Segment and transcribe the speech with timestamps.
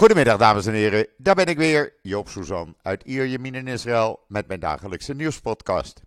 [0.00, 4.46] Goedemiddag dames en heren, daar ben ik weer, Joop Suzan uit Ierjemien in Israël met
[4.46, 6.00] mijn dagelijkse nieuwspodcast.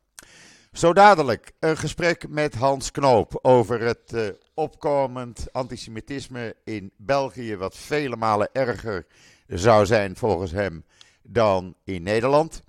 [0.72, 7.78] Zo dadelijk een gesprek met Hans Knoop over het uh, opkomend antisemitisme in België, wat
[7.78, 9.06] vele malen erger
[9.48, 10.86] zou zijn volgens hem
[11.22, 12.64] dan in Nederland.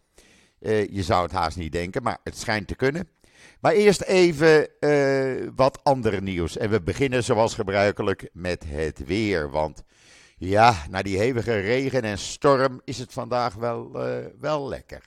[0.60, 3.08] Uh, je zou het haast niet denken, maar het schijnt te kunnen.
[3.60, 6.56] Maar eerst even uh, wat ander nieuws.
[6.56, 9.50] En we beginnen zoals gebruikelijk met het weer.
[9.50, 9.84] Want
[10.48, 15.02] ja, na die hevige regen en storm is het vandaag wel, uh, wel lekker.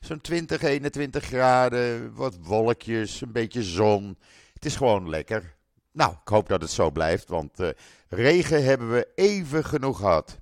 [0.00, 4.18] Zo'n 20, 21 graden, wat wolkjes, een beetje zon.
[4.54, 5.54] Het is gewoon lekker.
[5.92, 7.68] Nou, ik hoop dat het zo blijft, want uh,
[8.08, 10.38] regen hebben we even genoeg gehad.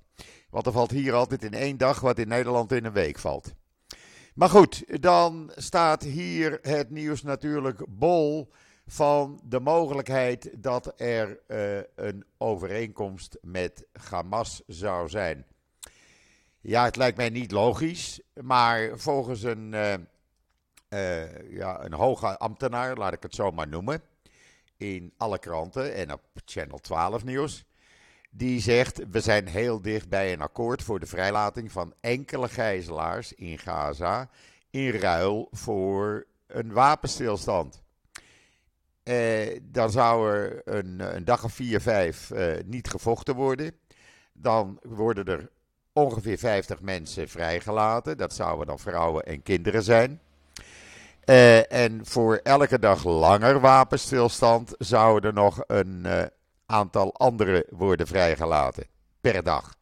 [0.49, 3.53] Want er valt hier altijd in één dag wat in Nederland in een week valt.
[4.33, 8.51] Maar goed, dan staat hier het nieuws natuurlijk bol
[8.91, 15.45] van de mogelijkheid dat er uh, een overeenkomst met Hamas zou zijn.
[16.61, 19.93] Ja, het lijkt mij niet logisch, maar volgens een, uh,
[20.89, 24.01] uh, ja, een hoge ambtenaar, laat ik het zo maar noemen,
[24.77, 27.65] in alle kranten en op Channel 12 nieuws,
[28.29, 33.33] die zegt we zijn heel dicht bij een akkoord voor de vrijlating van enkele gijzelaars
[33.33, 34.29] in Gaza
[34.69, 37.81] in ruil voor een wapenstilstand.
[39.03, 43.71] Eh, dan zou er een, een, dag of vier, vijf eh, niet gevochten worden.
[44.33, 45.49] Dan worden er
[45.93, 48.17] ongeveer 50 mensen vrijgelaten.
[48.17, 50.21] Dat zouden dan vrouwen en kinderen zijn.
[51.25, 56.23] Uh, en voor elke dag langer wapenstilstand zouden er nog een uh,
[56.65, 58.85] aantal anderen worden vrijgelaten
[59.21, 59.75] per dag.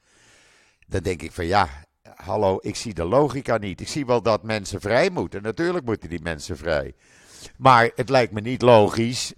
[0.87, 1.69] Dan denk ik van ja,
[2.15, 3.81] hallo, ik zie de logica niet.
[3.81, 5.41] Ik zie wel dat mensen vrij moeten.
[5.41, 6.95] Natuurlijk moeten die mensen vrij.
[7.57, 9.33] Maar het lijkt me niet logisch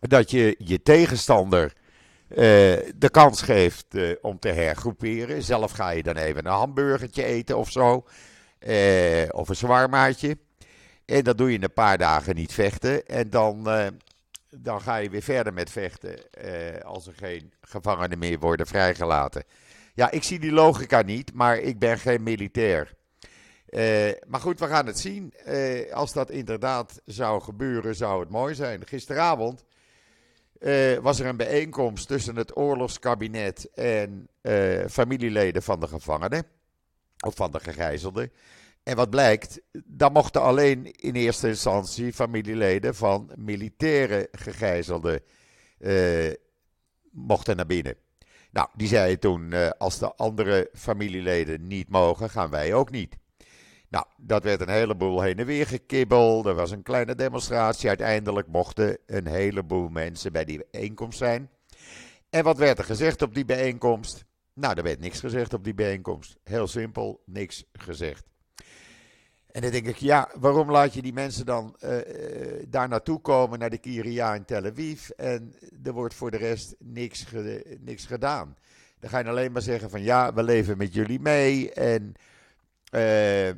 [0.00, 1.72] dat je je tegenstander
[2.28, 2.36] uh,
[2.96, 5.42] de kans geeft uh, om te hergroeperen.
[5.42, 8.04] Zelf ga je dan even een hamburgertje eten of zo.
[8.60, 10.38] Uh, of een zwarmaatje.
[11.04, 13.06] En dat doe je een paar dagen niet vechten.
[13.06, 13.68] En dan,
[14.50, 16.18] dan ga je weer verder met vechten
[16.84, 19.44] als er geen gevangenen meer worden vrijgelaten.
[19.94, 22.94] Ja, ik zie die logica niet, maar ik ben geen militair.
[23.70, 25.34] Uh, maar goed, we gaan het zien.
[25.46, 28.86] Uh, als dat inderdaad zou gebeuren, zou het mooi zijn.
[28.86, 29.64] Gisteravond
[30.60, 34.28] uh, was er een bijeenkomst tussen het oorlogskabinet en
[34.90, 36.44] familieleden van de gevangenen.
[37.26, 38.32] Of van de gegijzelden.
[38.82, 45.22] En wat blijkt, dan mochten alleen in eerste instantie familieleden van militaire gegijzelden
[47.10, 47.96] mochten naar binnen.
[48.50, 53.16] Nou, die zeiden toen, als de andere familieleden niet mogen, gaan wij ook niet.
[53.88, 56.46] Nou, dat werd een heleboel heen en weer gekibbeld.
[56.46, 57.88] Er was een kleine demonstratie.
[57.88, 61.50] Uiteindelijk mochten een heleboel mensen bij die bijeenkomst zijn.
[62.30, 64.24] En wat werd er gezegd op die bijeenkomst?
[64.52, 66.36] Nou, er werd niks gezegd op die bijeenkomst.
[66.44, 68.26] Heel simpel, niks gezegd.
[69.50, 71.96] En dan denk ik, ja, waarom laat je die mensen dan uh,
[72.68, 76.74] daar naartoe komen, naar de Kiria in Tel Aviv, en er wordt voor de rest
[76.78, 77.26] niks,
[77.80, 78.56] niks gedaan.
[79.00, 82.12] Dan ga je alleen maar zeggen van, ja, we leven met jullie mee, en
[82.94, 83.50] uh,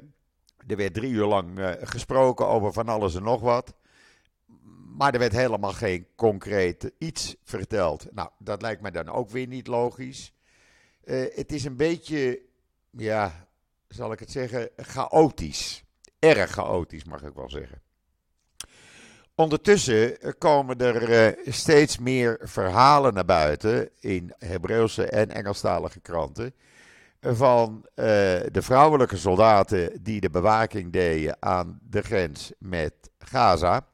[0.66, 3.74] er werd drie uur lang uh, gesproken over van alles en nog wat.
[4.96, 8.06] Maar er werd helemaal geen concreet iets verteld.
[8.12, 10.32] Nou, dat lijkt mij dan ook weer niet logisch.
[11.04, 12.40] Uh, het is een beetje,
[12.90, 13.48] ja,
[13.88, 15.84] zal ik het zeggen, chaotisch.
[16.18, 17.82] Erg chaotisch, mag ik wel zeggen.
[19.34, 26.54] Ondertussen komen er steeds meer verhalen naar buiten in Hebreeuwse en Engelstalige kranten
[27.20, 28.04] van uh,
[28.50, 33.86] de vrouwelijke soldaten die de bewaking deden aan de grens met Gaza.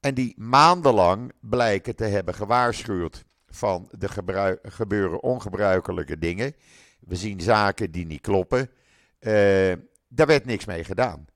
[0.00, 4.08] En die maandenlang blijken te hebben gewaarschuwd van de
[4.62, 6.54] gebeuren ongebruikelijke dingen.
[7.00, 8.70] We zien zaken die niet kloppen.
[9.20, 9.72] Uh,
[10.08, 11.26] daar werd niks mee gedaan.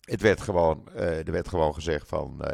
[0.00, 2.44] Het werd gewoon, uh, er werd gewoon gezegd van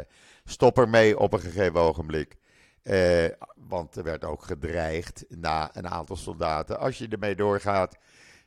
[0.45, 2.35] stop ermee op een gegeven ogenblik.
[2.83, 3.25] Eh,
[3.55, 6.79] want er werd ook gedreigd na een aantal soldaten.
[6.79, 7.97] Als je ermee doorgaat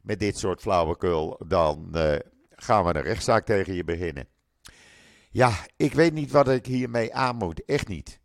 [0.03, 2.15] met dit soort flauwekul, dan uh,
[2.51, 4.27] gaan we een rechtszaak tegen je beginnen.
[5.31, 7.65] Ja, ik weet niet wat ik hiermee aan moet.
[7.65, 8.21] Echt niet.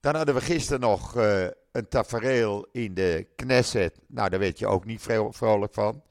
[0.00, 4.00] Dan hadden we gisteren nog uh, een tafereel in de Knesset.
[4.06, 6.02] Nou, daar weet je ook niet vrolijk van.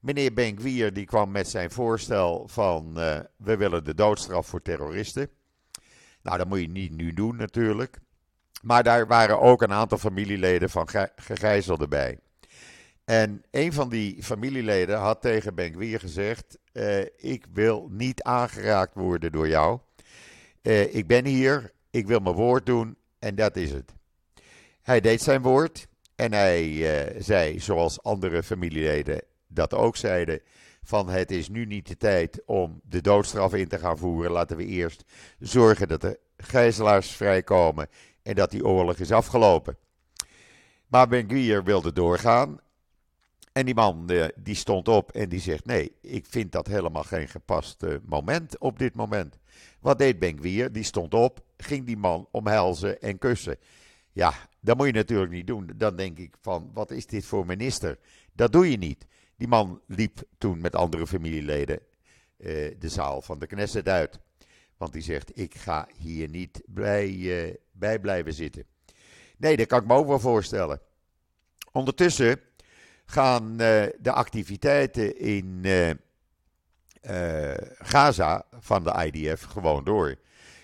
[0.00, 2.94] Meneer Benkwier die kwam met zijn voorstel van
[3.36, 5.30] we willen de doodstraf voor terroristen.
[6.22, 8.00] Nou, dat moet je niet nu doen natuurlijk.
[8.60, 12.18] Maar daar waren ook een aantal familieleden van gegijzelden bij.
[13.04, 19.32] En een van die familieleden had tegen Benkwier gezegd: uh, Ik wil niet aangeraakt worden
[19.32, 19.78] door jou.
[20.62, 23.92] Uh, ik ben hier, ik wil mijn woord doen en dat is het.
[24.82, 30.40] Hij deed zijn woord En hij zei, zoals andere familieleden dat ook zeiden,
[30.82, 34.30] van het is nu niet de tijd om de doodstraf in te gaan voeren.
[34.30, 35.04] Laten we eerst
[35.38, 37.88] zorgen dat de gijzelaars vrijkomen
[38.22, 39.76] en dat die oorlog is afgelopen.
[40.86, 42.60] Maar Ben wilde doorgaan.
[43.52, 47.02] En die man eh, die stond op en die zegt: Nee, ik vind dat helemaal
[47.02, 49.38] geen gepast eh, moment op dit moment.
[49.80, 53.56] Wat deed Ben Die stond op, ging die man omhelzen en kussen.
[54.12, 55.70] Ja, dat moet je natuurlijk niet doen.
[55.76, 57.98] Dan denk ik: van, Wat is dit voor minister?
[58.32, 59.06] Dat doe je niet.
[59.36, 64.20] Die man liep toen met andere familieleden uh, de zaal van de Knesset uit.
[64.76, 67.08] Want die zegt: Ik ga hier niet bij,
[67.80, 68.64] bij blijven zitten.
[69.36, 70.80] Nee, dat kan ik me ook wel voorstellen.
[71.72, 72.40] Ondertussen
[73.04, 73.56] gaan uh,
[73.98, 80.16] de activiteiten in uh, uh, Gaza van de IDF gewoon door.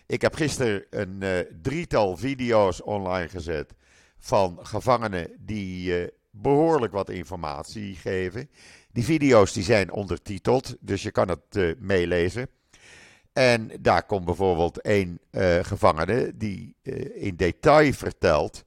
[0.07, 3.75] Ik heb gisteren een drietal video's online gezet
[4.19, 8.51] van gevangenen die behoorlijk wat informatie geven.
[8.93, 12.49] Die video's die zijn ondertiteld, dus je kan het meelezen.
[13.37, 15.21] En daar komt bijvoorbeeld een
[15.63, 16.77] gevangene die
[17.15, 18.65] in detail vertelt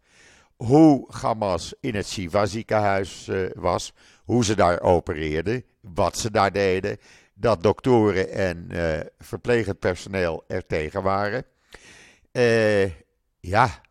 [0.56, 3.94] hoe Hamas in het Shiva ziekenhuis uh, was,
[4.24, 6.98] hoe ze daar opereerden, wat ze daar deden,
[7.34, 8.68] dat doktoren en
[9.20, 11.46] verplegend personeel er tegen waren.
[13.40, 13.82] Ja,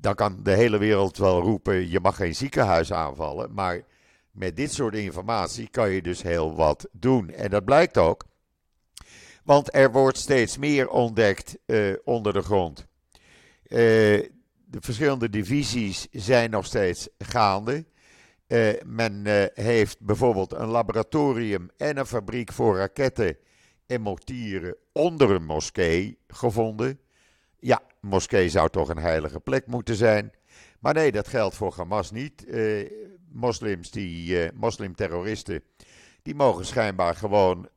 [0.00, 3.82] dan kan de hele wereld wel roepen: je mag geen ziekenhuis aanvallen, maar
[4.30, 7.30] met dit soort informatie kan je dus heel wat doen.
[7.30, 8.24] En dat blijkt ook,
[9.44, 11.58] want er wordt steeds meer ontdekt
[12.04, 12.88] onder de grond
[14.70, 17.84] de verschillende divisies zijn nog steeds gaande.
[18.48, 19.22] Uh, men
[19.54, 23.36] heeft bijvoorbeeld een laboratorium en een fabriek voor raketten
[23.86, 27.00] en mortieren onder een moskee gevonden.
[27.58, 30.32] Ja, moskee zou toch een heilige plek moeten zijn.
[30.80, 32.46] Maar nee, dat geldt voor Hamas niet.
[33.32, 35.62] Moslims, die, moslimterroristen,
[36.22, 37.68] die mogen schijnbaar gewoon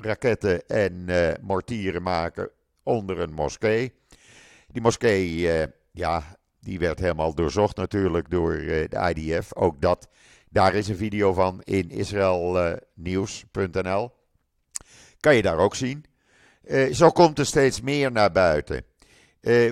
[0.00, 1.06] raketten en
[1.40, 2.50] mortieren maken
[2.82, 3.92] onder een moskee.
[4.68, 5.50] Die moskee
[5.92, 9.54] ja, die werd helemaal doorzocht natuurlijk door uh, de IDF.
[9.54, 10.08] Ook dat,
[10.50, 14.12] daar is een video van in israelnieuws.nl.
[15.20, 16.04] kan je daar ook zien.
[16.92, 18.84] Zo komt er steeds meer naar buiten.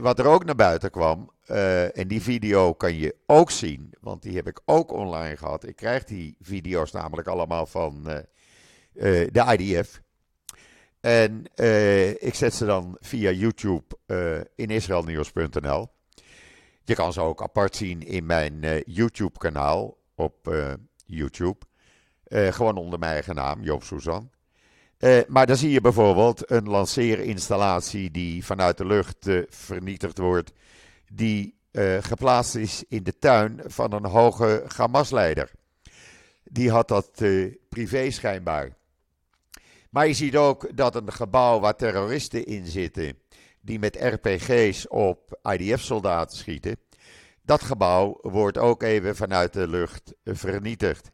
[0.00, 1.30] Wat er ook naar buiten kwam,
[1.94, 5.66] en die video kan je ook zien, want die heb ik ook online gehad.
[5.66, 8.02] Ik krijg die video's namelijk allemaal van
[8.92, 10.00] de IDF.
[11.06, 11.44] En
[12.18, 13.84] ik zet ze dan via YouTube
[14.54, 15.88] in israelnieuws.nl.
[16.84, 20.54] Je kan ze ook apart zien in mijn uh, YouTube-kanaal op
[21.04, 21.58] YouTube.
[22.30, 24.30] Gewoon onder mijn eigen naam, Joop Suzan.
[25.28, 30.52] maar dan zie je bijvoorbeeld een lanceerinstallatie die vanuit de lucht vernietigd wordt.
[31.12, 31.54] Die
[32.00, 35.50] geplaatst is in de tuin van een hoge Hamas-leider.
[36.44, 37.22] Die had dat
[37.68, 38.76] privé schijnbaar.
[39.96, 43.18] Maar je ziet ook dat een gebouw waar terroristen in zitten
[43.60, 46.76] die met RPG's op IDF-soldaten schieten.
[47.42, 51.10] Dat gebouw wordt ook even vanuit de lucht vernietigd.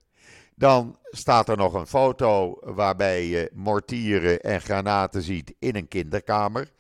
[0.55, 6.71] Dan staat er nog een foto waarbij je mortieren en granaten ziet in een kinderkamer.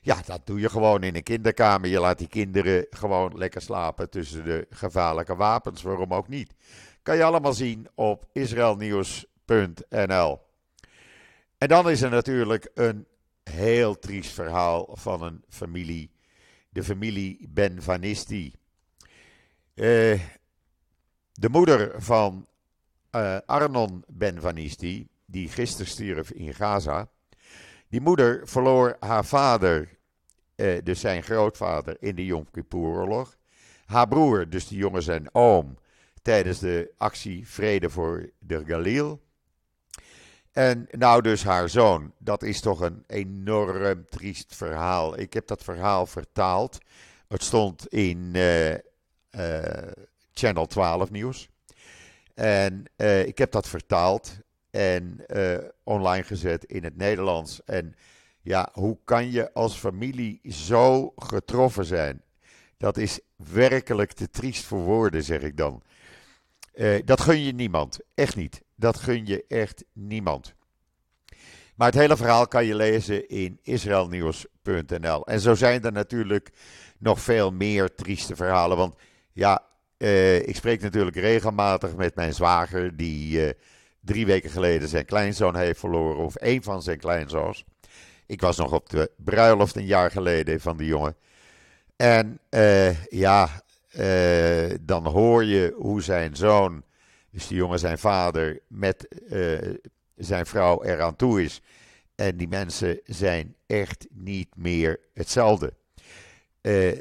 [0.00, 1.88] Ja, dat doe je gewoon in een kinderkamer.
[1.88, 5.82] Je laat die kinderen gewoon lekker slapen tussen de gevaarlijke wapens.
[5.82, 6.54] Waarom ook niet?
[7.02, 10.46] Kan je allemaal zien op israelnieuws.nl.
[11.58, 13.06] En dan is er natuurlijk een
[13.42, 16.10] heel triest verhaal van een familie.
[16.68, 18.54] De familie Benvanisti.
[19.74, 20.20] Uh,
[21.32, 22.46] de moeder van
[23.12, 27.08] uh, Arnon Benvanisti, die gisteren stierf in Gaza.
[27.88, 29.98] Die moeder verloor haar vader,
[30.56, 33.36] uh, dus zijn grootvader, in de Yom Kippur-oorlog.
[33.86, 35.78] Haar broer, dus die jongen zijn oom,
[36.22, 39.20] tijdens de actie Vrede voor de Galil.
[40.58, 42.12] En nou dus haar zoon.
[42.18, 45.18] Dat is toch een enorm triest verhaal.
[45.18, 46.78] Ik heb dat verhaal vertaald.
[47.28, 48.78] Het stond in uh, uh,
[50.32, 51.48] Channel 12 nieuws.
[52.34, 54.38] En uh, ik heb dat vertaald
[54.70, 55.26] en
[55.82, 57.64] online gezet in het Nederlands.
[57.64, 57.94] En
[58.40, 62.22] ja, hoe kan je als familie zo getroffen zijn?
[62.76, 65.82] Dat is werkelijk te triest voor woorden, zeg ik dan.
[67.04, 67.98] dat gun je niemand.
[68.14, 68.66] Echt niet.
[68.78, 70.54] Dat gun je echt niemand.
[71.74, 75.26] Maar het hele verhaal kan je lezen in israelnieuws.nl.
[75.26, 76.50] En zo zijn er natuurlijk
[76.98, 78.76] nog veel meer trieste verhalen.
[78.76, 78.94] Want
[79.32, 79.62] ja,
[79.96, 83.52] eh, ik spreek natuurlijk regelmatig met mijn zwager, die eh,
[84.00, 87.64] drie weken geleden zijn kleinzoon heeft verloren, of een van zijn kleinzoons.
[88.26, 91.16] Ik was nog op de bruiloft een jaar geleden van die jongen.
[91.96, 93.62] En uh, ja,
[94.80, 96.82] dan hoor je hoe zijn zoon,
[97.30, 99.08] dus die jongen zijn vader, met
[100.16, 101.62] zijn vrouw eraan toe is.
[102.14, 105.72] En die mensen zijn echt niet meer hetzelfde.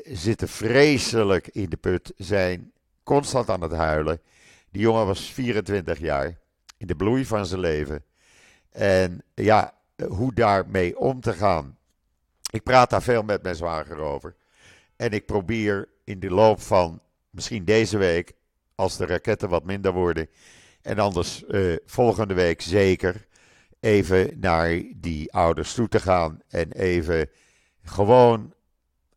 [0.03, 2.71] zitten vreselijk in de put, zijn
[3.03, 4.21] constant aan het huilen.
[4.71, 6.37] Die jongen was 24 jaar,
[6.77, 8.03] in de bloei van zijn leven.
[8.69, 9.73] En ja,
[10.07, 11.77] hoe daarmee om te gaan.
[12.51, 14.35] Ik praat daar veel met mijn zwager over.
[14.95, 18.33] En ik probeer in de loop van misschien deze week,
[18.77, 20.29] als de raketten wat minder worden,
[20.81, 23.27] en anders uh, volgende week zeker,
[23.79, 27.29] even naar die ouders toe te gaan en even
[27.83, 28.53] gewoon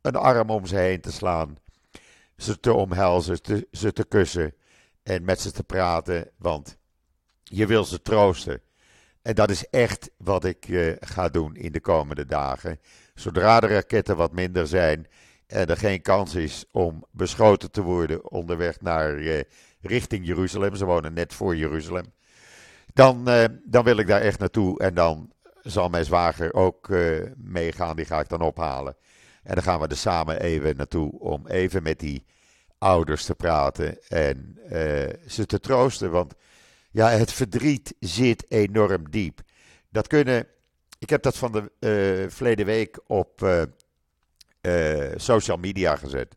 [0.03, 1.59] een arm om ze heen te slaan,
[2.37, 3.39] ze te omhelzen,
[3.73, 4.55] ze te kussen
[5.03, 6.77] en met ze te praten, want
[7.43, 8.61] je wil ze troosten.
[9.23, 12.81] En dat is echt wat ik uh, ga doen in de komende dagen.
[13.15, 15.07] Zodra de raketten wat minder zijn
[15.51, 19.41] en er geen kans is om beschoten te worden onderweg naar uh,
[19.81, 22.13] richting Jeruzalem, ze wonen net voor Jeruzalem,
[22.93, 26.89] dan, uh, dan wil ik daar echt naartoe en dan zal mijn zwager ook
[27.37, 28.97] meegaan, die ga ik dan ophalen.
[29.43, 32.25] En dan gaan we er samen even naartoe om even met die
[32.79, 34.59] ouders te praten en
[35.27, 36.35] ze te troosten, want
[36.91, 39.41] ja, het verdriet zit enorm diep.
[39.89, 40.47] Dat kunnen.
[40.99, 43.43] Ik heb dat van de verleden week op
[44.61, 46.35] uh, social media gezet.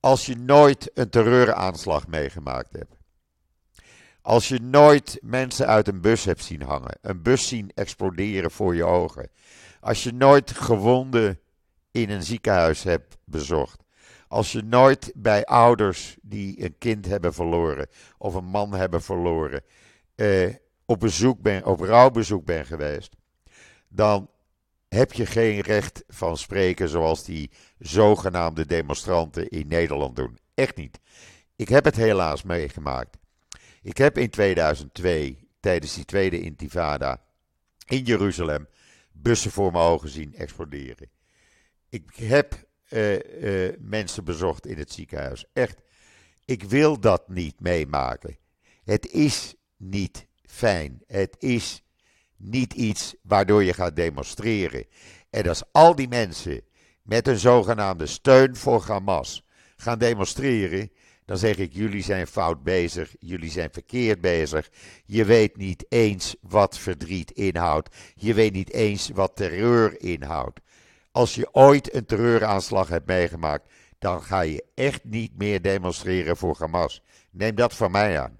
[0.00, 2.98] Als je nooit een terreuraanslag meegemaakt hebt.
[4.22, 8.74] Als je nooit mensen uit een bus hebt zien hangen, een bus zien exploderen voor
[8.74, 9.30] je ogen.
[9.80, 11.40] Als je nooit gewonden
[11.90, 13.82] in een ziekenhuis hebt bezocht.
[14.28, 17.86] Als je nooit bij ouders die een kind hebben verloren
[18.18, 19.62] of een man hebben verloren
[20.14, 23.16] eh, op, bezoek ben, op rouwbezoek bent geweest,
[23.88, 24.30] dan
[24.94, 30.38] heb je geen recht van spreken zoals die zogenaamde demonstranten in Nederland doen.
[30.54, 31.00] Echt niet.
[31.56, 33.18] Ik heb het helaas meegemaakt.
[33.82, 37.22] Ik heb in 2002, tijdens die tweede intifada,
[37.86, 38.68] in Jeruzalem
[39.12, 41.10] bussen voor mijn ogen zien exploderen.
[41.88, 45.44] Ik heb uh, uh, mensen bezocht in het ziekenhuis.
[45.52, 45.80] Echt,
[46.44, 48.38] ik wil dat niet meemaken.
[48.84, 51.02] Het is niet fijn.
[51.06, 51.82] Het is
[52.40, 54.84] niet iets waardoor je gaat demonstreren.
[55.30, 56.60] En als al die mensen
[57.02, 60.90] met een zogenaamde steun voor Hamas gaan demonstreren,
[61.24, 64.70] dan zeg ik: jullie zijn fout bezig, jullie zijn verkeerd bezig.
[65.04, 67.96] Je weet niet eens wat verdriet inhoudt.
[68.14, 70.60] Je weet niet eens wat terreur inhoudt.
[71.10, 76.56] Als je ooit een terreuraanslag hebt meegemaakt, dan ga je echt niet meer demonstreren voor
[76.58, 77.02] Hamas.
[77.30, 78.39] Neem dat van mij aan.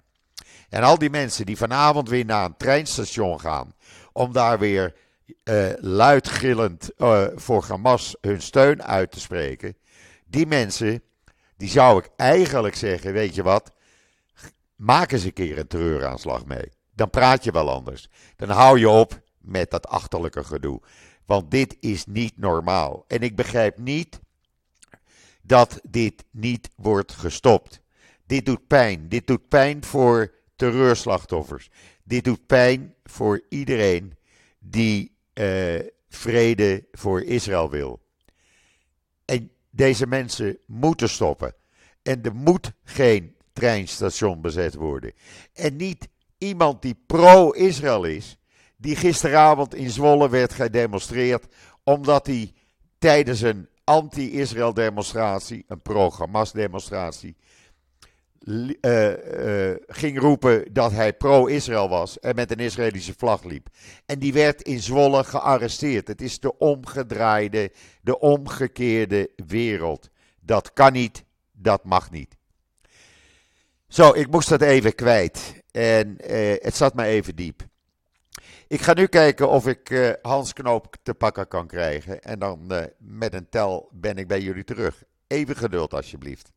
[0.71, 3.73] En al die mensen die vanavond weer naar een treinstation gaan,
[4.11, 4.95] om daar weer
[5.43, 9.77] uh, luidgillend uh, voor Hamas hun steun uit te spreken,
[10.25, 11.03] die mensen,
[11.57, 13.71] die zou ik eigenlijk zeggen, weet je wat,
[14.75, 16.71] maak eens een keer een terreuraanslag mee.
[16.93, 18.09] Dan praat je wel anders.
[18.35, 20.81] Dan hou je op met dat achterlijke gedoe.
[21.25, 23.05] Want dit is niet normaal.
[23.07, 24.19] En ik begrijp niet
[25.41, 27.81] dat dit niet wordt gestopt.
[28.25, 29.09] Dit doet pijn.
[29.09, 31.69] Dit doet pijn voor terreurslachtoffers.
[32.03, 34.17] Dit doet pijn voor iedereen
[34.59, 38.01] die uh, vrede voor Israël wil.
[39.25, 41.53] En deze mensen moeten stoppen.
[42.01, 45.13] En er moet geen treinstation bezet worden.
[45.53, 48.37] En niet iemand die pro-Israël is,
[48.77, 51.45] die gisteravond in Zwolle werd gedemonstreerd
[51.83, 52.53] omdat hij
[52.97, 57.35] tijdens een anti-Israël demonstratie, een pro-Hamas demonstratie,
[58.45, 63.67] uh, uh, ging roepen dat hij pro-Israël was en met een Israëlische vlag liep.
[64.05, 66.07] En die werd in Zwolle gearresteerd.
[66.07, 67.71] Het is de omgedraaide,
[68.01, 70.09] de omgekeerde wereld.
[70.39, 72.35] Dat kan niet, dat mag niet.
[73.87, 75.53] Zo, ik moest dat even kwijt.
[75.71, 77.69] En uh, het zat me even diep.
[78.67, 82.21] Ik ga nu kijken of ik Hans Knoop te pakken kan krijgen.
[82.21, 85.03] En dan met een tel ben ik bij jullie terug.
[85.27, 86.51] Even geduld alsjeblieft.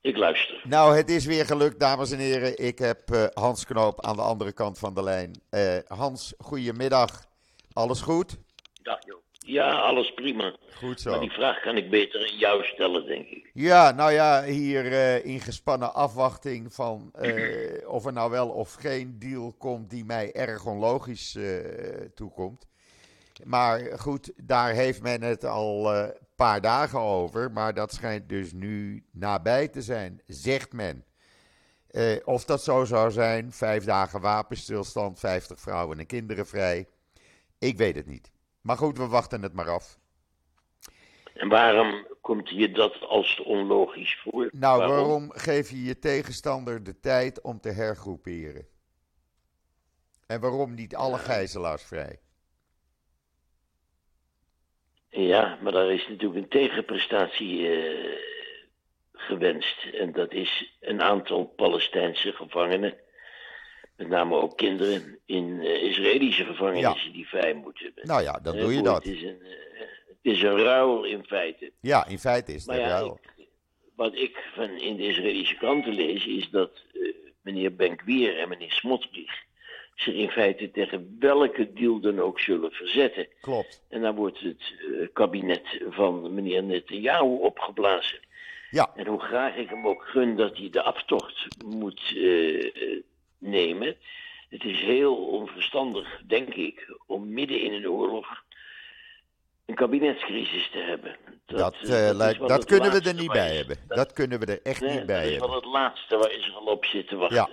[0.00, 0.60] Ik luister.
[0.64, 2.58] Nou, het is weer gelukt, dames en heren.
[2.58, 5.42] Ik heb uh, Hans Knoop aan de andere kant van de lijn.
[5.86, 7.24] Hans, goedemiddag.
[7.72, 8.36] Alles goed?
[8.82, 9.18] Dag joh.
[9.46, 10.56] Ja, alles prima.
[10.74, 11.10] Goed zo.
[11.10, 13.50] Maar die vraag kan ik beter aan jou stellen, denk ik.
[13.54, 18.74] Ja, nou ja, hier uh, in gespannen afwachting van uh, of er nou wel of
[18.74, 21.58] geen deal komt die mij erg onlogisch uh,
[22.14, 22.66] toekomt.
[23.44, 25.90] Maar goed, daar heeft men het al
[26.46, 27.52] paar dagen over.
[27.52, 31.04] Maar dat schijnt dus nu nabij te zijn, zegt men.
[32.24, 36.88] of dat zo zou zijn, vijf dagen wapenstilstand, 50 vrouwen en kinderen vrij.
[37.58, 38.30] Ik weet het niet.
[38.60, 39.98] Maar goed, we wachten het maar af.
[41.34, 44.48] En waarom komt je dat als onlogisch voor?
[44.52, 48.66] Nou, waarom geef je je tegenstander de tijd om te hergroeperen?
[50.26, 52.20] En waarom niet alle gijzelaars vrij?
[55.10, 58.16] Ja, maar daar is natuurlijk een tegenprestatie eh,
[59.12, 59.84] gewenst.
[59.92, 62.94] En dat is een aantal Palestijnse gevangenen,
[63.96, 67.92] met name ook kinderen, in eh, Israëlische gevangenissen die vrij moeten.
[68.02, 69.04] Nou ja, dan Eh, doe je dat.
[69.04, 69.38] Het is, een,
[70.08, 71.72] het is een ruil in feite.
[71.80, 73.18] Ja, in feite is het Maar een ja, ruil.
[73.36, 73.48] ik-
[73.96, 76.70] wat ik van in de Israëlische kranten lees, is dat
[77.42, 79.42] meneer Ben-Gvir en meneer Smotrich
[80.00, 83.26] zich in feite tegen welke deal dan ook zullen verzetten.
[83.40, 83.82] Klopt.
[83.88, 88.18] En dan wordt het eh, kabinet van meneer Netanyahu opgeblazen.
[88.70, 93.02] Ja, En hoe graag ik hem ook gun dat hij de aftocht moet eh, eh,
[93.38, 93.96] nemen.
[94.48, 98.26] Het is heel onverstandig, denk ik, om midden in een oorlog
[99.66, 101.16] een kabinetscrisis te hebben.
[101.46, 103.76] dat, is lijkt- dat kunnen we er niet bij hebben.
[103.88, 105.48] dat- Dat kunnen we er echt nee, niet bij dat is hebben.
[105.48, 107.36] wel het laatste waar Israël op zit te wachten.
[107.36, 107.48] Ja.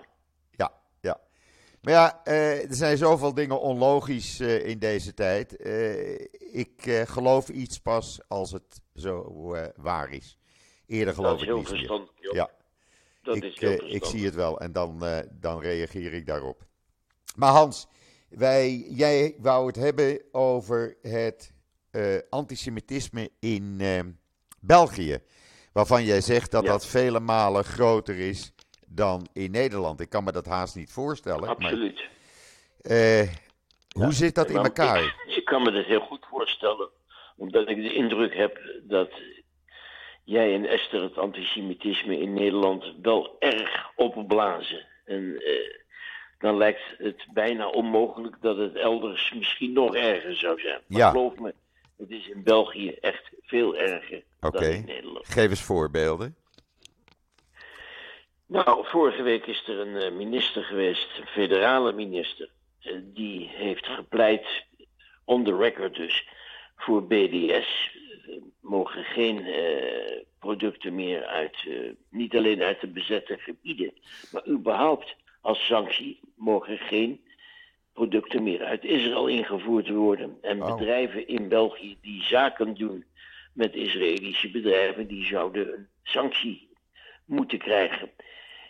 [1.88, 5.56] Maar ja, eh, er zijn zoveel dingen onlogisch eh, in deze tijd.
[5.56, 6.20] Eh,
[6.52, 9.34] ik geloof iets pas als het zo
[9.76, 10.38] waar is.
[10.88, 12.08] Eerder geloof ik niet meer.
[12.20, 12.50] Ja,
[13.22, 16.66] dat ik, is heel ik zie het wel en dan, dan reageer ik daarop.
[17.36, 17.88] Maar Hans,
[18.30, 21.54] wij, jij wou het hebben over het
[22.30, 23.82] antisemitisme in
[24.60, 25.20] België.
[25.72, 26.70] Waarvan jij zegt dat Ja.
[26.70, 28.54] dat vele malen groter is
[28.90, 30.00] dan in Nederland.
[30.00, 31.40] Ik kan me dat haast niet voorstellen.
[31.42, 32.08] Maar, Absoluut.
[32.82, 33.28] eh,
[33.92, 35.04] hoe zit dat in elkaar?
[35.04, 36.90] Ik, ik kan me dat heel goed voorstellen,
[37.38, 39.10] omdat ik de indruk heb dat
[40.24, 44.86] jij en Esther het antisemitisme in Nederland wel erg opblazen.
[45.06, 45.54] En eh,
[46.40, 50.82] dan lijkt het bijna onmogelijk dat het elders misschien nog erger zou zijn.
[50.88, 51.10] Maar Ja.
[51.10, 51.54] geloof me,
[51.98, 55.28] het is in België echt veel erger dan in Nederland.
[55.28, 56.36] Geef eens voorbeelden.
[58.48, 62.50] Nou, vorige week is er een eh, minister geweest, een federale minister,
[62.82, 64.66] eh, die heeft gepleit,
[65.26, 66.28] on the record dus,
[66.76, 67.92] voor BDS.
[68.28, 71.58] Er mogen geen eh, producten meer uit,
[72.10, 73.94] niet alleen uit de bezette gebieden,
[74.32, 77.22] maar überhaupt als sanctie mogen geen
[77.94, 80.38] producten meer uit Israël ingevoerd worden.
[80.42, 80.76] En Oh.
[80.76, 83.06] bedrijven in België die zaken doen
[83.54, 86.70] met Israëlische bedrijven, die zouden een sanctie
[87.26, 88.12] moeten krijgen.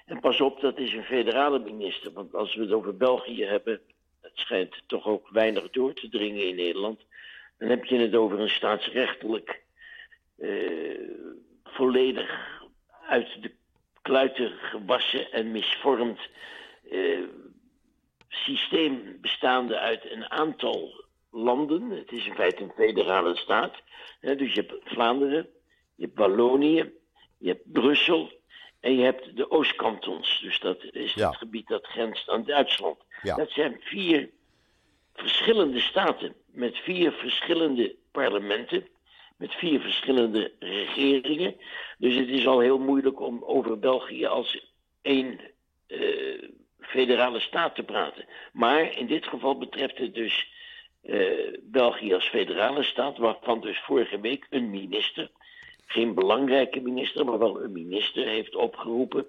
[0.08, 2.12] En pas op, dat is een federale minister.
[2.14, 3.82] Want als we het over België hebben,
[4.22, 7.06] het schijnt toch ook weinig door te dringen in Nederland.
[7.58, 9.64] Dan heb je het over een staatsrechtelijk
[10.38, 11.00] eh,
[11.64, 12.60] volledig
[13.08, 13.52] uit de
[14.02, 16.20] kluiten gewassen en misvormd
[16.92, 17.24] eh,
[18.28, 21.90] systeem bestaande uit een aantal landen.
[21.90, 23.76] Het is in feite een federale staat.
[24.20, 25.48] Dus je hebt Vlaanderen,
[25.96, 26.94] je hebt Wallonië,
[27.38, 28.37] je hebt Brussel
[28.80, 30.40] en je hebt de Oostkantons.
[30.42, 31.28] Dus dat is Ja.
[31.28, 32.98] het gebied dat grenst aan Duitsland.
[33.22, 33.36] Ja.
[33.36, 34.30] Dat zijn vier
[35.14, 38.88] verschillende staten met vier verschillende parlementen,
[39.38, 41.56] met vier verschillende regeringen.
[41.98, 45.40] Dus het is al heel moeilijk om over België als één
[45.88, 46.44] eh,
[46.80, 48.26] federale staat te praten.
[48.54, 50.48] Maar in dit geval betreft het dus
[51.04, 55.30] eh, België als federale staat, waarvan dus vorige week een minister,
[55.88, 59.28] geen belangrijke minister, maar wel een minister, heeft opgeroepen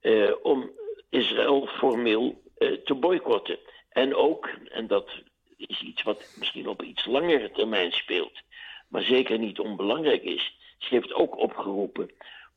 [0.00, 0.70] eh, om
[1.10, 3.58] Israël formeel eh, te boycotten.
[3.88, 5.10] En ook, en dat
[5.56, 8.40] is iets wat misschien op iets langere termijn speelt,
[8.88, 12.10] maar zeker niet onbelangrijk is, ze heeft ook opgeroepen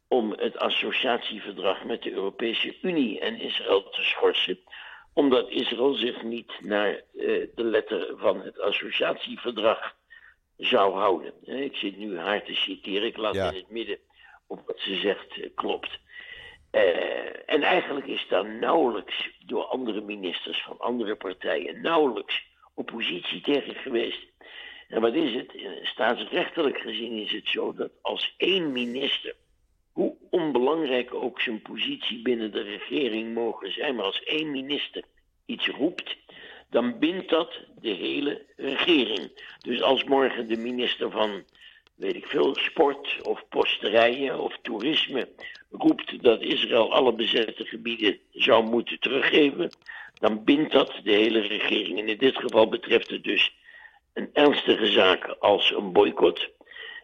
[0.08, 4.60] om het associatieverdrag met de Europese Unie en Israël te schorsen,
[5.14, 7.02] omdat Israël zich niet naar eh,
[7.56, 9.96] de letter van het associatieverdrag
[10.60, 11.34] zou houden.
[11.64, 13.50] Ik zit nu haar te citeren, ik laat Ja.
[13.52, 13.98] in het midden
[14.48, 16.00] of wat ze zegt eh, klopt.
[16.72, 23.76] Eh, en eigenlijk is daar nauwelijks door andere ministers van andere partijen nauwelijks oppositie tegen
[23.76, 24.28] geweest.
[24.88, 25.56] En wat is het?
[25.56, 29.36] Eh, Staatsrechtelijk gezien is het zo dat als één minister,
[29.92, 35.04] hoe onbelangrijk ook zijn positie binnen de regering mogen zijn, maar als één minister
[35.46, 36.18] iets roept,
[36.70, 39.32] dan bindt dat de hele regering.
[39.62, 41.44] Dus als morgen de minister van,
[41.96, 45.30] weet ik veel, sport of posterijen of toerisme
[45.72, 49.70] roept dat Israël alle bezette gebieden zou moeten teruggeven,
[50.14, 52.00] dan bindt dat de hele regering.
[52.00, 53.54] En in dit geval betreft het dus
[54.14, 56.50] een ernstige zaak als een boycott.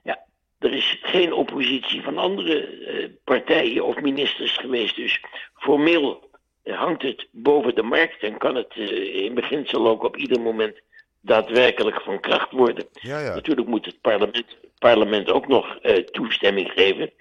[0.04, 0.26] Ja,
[0.60, 4.96] er is geen oppositie van andere eh, partijen of ministers geweest.
[4.96, 5.22] Dus
[5.54, 6.30] formeel
[6.74, 10.82] hangt het boven de markt en kan het eh, in beginsel ook op ieder moment
[11.22, 12.86] daadwerkelijk van kracht worden.
[12.92, 13.34] Ja, ja.
[13.34, 17.12] Natuurlijk moet het parlement, parlement ook nog eh, toestemming geven.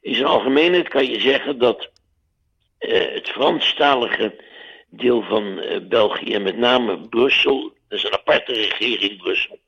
[0.00, 1.90] In zijn algemeenheid kan je zeggen dat
[2.78, 4.46] eh, het Franstalige
[4.90, 9.58] deel van België, en met name Brussel, dat is een aparte regering Brussel,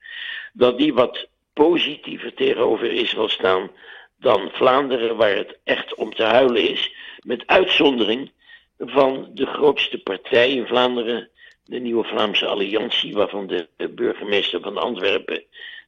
[0.53, 3.71] dat die wat positiever tegenover Israël staan
[4.17, 6.95] dan Vlaanderen, waar het echt om te huilen is.
[7.21, 8.31] Met uitzondering
[8.81, 11.29] van de grootste partij in Vlaanderen,
[11.65, 15.43] de Nieuwe Vlaamse Alliantie, waarvan de burgemeester van Antwerpen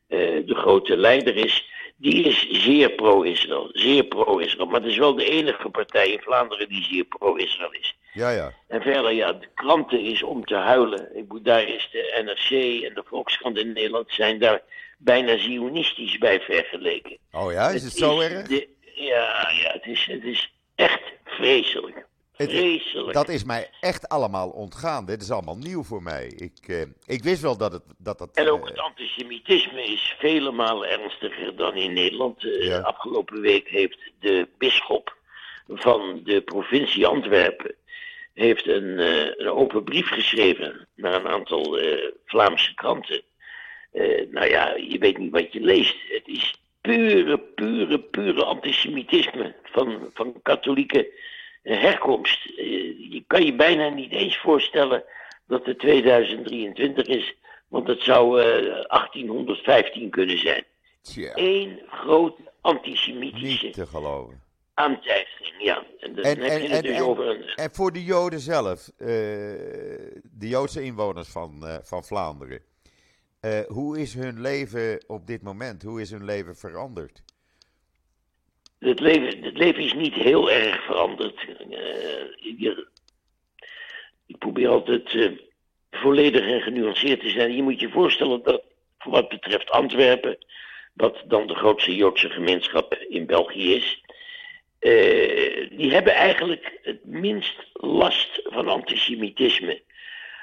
[0.08, 1.70] eh, de grote leider is.
[1.96, 3.68] Die is zeer pro-Israël.
[3.72, 4.66] Zeer pro-Israël.
[4.66, 7.96] Maar het is wel de enige partij in Vlaanderen die zeer pro-Israël is.
[8.12, 8.52] Ja, ja.
[8.68, 11.16] En verder, ja, de kranten is om te huilen.
[11.16, 14.62] Ik moet, daar is de NRC en de Volkskrant in Nederland zijn daar
[14.98, 17.16] bijna zionistisch bij vergeleken.
[17.32, 18.46] Oh ja, is het zo erg?
[18.48, 22.06] de- ja, ja het, is, het is echt vreselijk.
[22.36, 23.12] Het-.
[23.12, 25.06] Dat is mij echt allemaal ontgaan.
[25.06, 26.26] Dit is allemaal nieuw voor mij.
[26.26, 27.82] Ik, eh, ik wist wel dat het.
[27.98, 32.44] Dat het En ook eh, het antisemitisme is vele malen ernstiger dan in Nederland.
[32.44, 32.80] Eh, Ja.
[32.80, 35.16] Afgelopen week heeft de bisschop
[35.68, 37.74] van de provincie Antwerpen
[38.34, 38.98] heeft een,
[39.40, 41.78] een open brief geschreven naar een aantal
[42.24, 43.22] Vlaamse kranten.
[44.30, 45.96] Nou ja, je weet niet wat je leest.
[46.08, 51.12] Het is pure, pure, pure antisemitisme van, van katholieke eh,
[51.62, 52.46] herkomst.
[52.56, 52.66] Eh,
[53.12, 55.04] je kan je bijna niet eens voorstellen
[55.46, 57.34] dat het 2023 is,
[57.68, 58.46] want het zou eh,
[58.88, 60.64] 1815 kunnen zijn.
[61.02, 64.42] tja, Eén grote antisemitische niet te geloven.
[64.74, 65.84] aantijging, ja.
[66.00, 67.42] En En- heb en- je het en- dus en- over een...
[67.54, 69.06] En voor de Joden zelf, eh,
[70.22, 72.60] de Joodse inwoners van, eh, van Vlaanderen.
[73.40, 75.82] eh, hoe is hun leven op dit moment?
[75.82, 77.22] Hoe is hun leven veranderd?
[78.82, 81.46] Het leven, het is niet heel erg veranderd.
[81.70, 82.86] Eh, je-
[84.26, 85.30] ik probeer altijd eh,
[85.90, 87.56] volledig en genuanceerd te zijn.
[87.56, 88.62] Je moet je voorstellen dat
[88.98, 90.38] voor wat betreft Antwerpen,
[90.92, 94.02] wat dan de grootste Joodse gemeenschap in België is,
[94.78, 99.82] eh, die hebben eigenlijk het minst last van antisemitisme.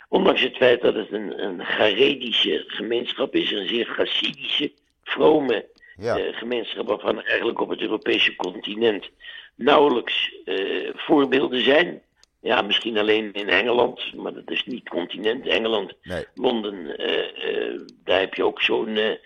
[0.10, 4.72] Ondanks het feit dat het een, een Garedische gemeenschap is, een zeer Hasidische,
[5.04, 5.66] vrome
[6.00, 9.10] Ja, eh, gemeenschap waarvan er eigenlijk op het Europese continent
[9.56, 12.02] nauwelijks eh, voorbeelden zijn.
[12.42, 15.48] Ja, misschien alleen in Engeland, maar dat is niet continent.
[15.48, 16.26] Engeland, nee.
[16.36, 19.18] Londen, eh, daar heb je ook zo'n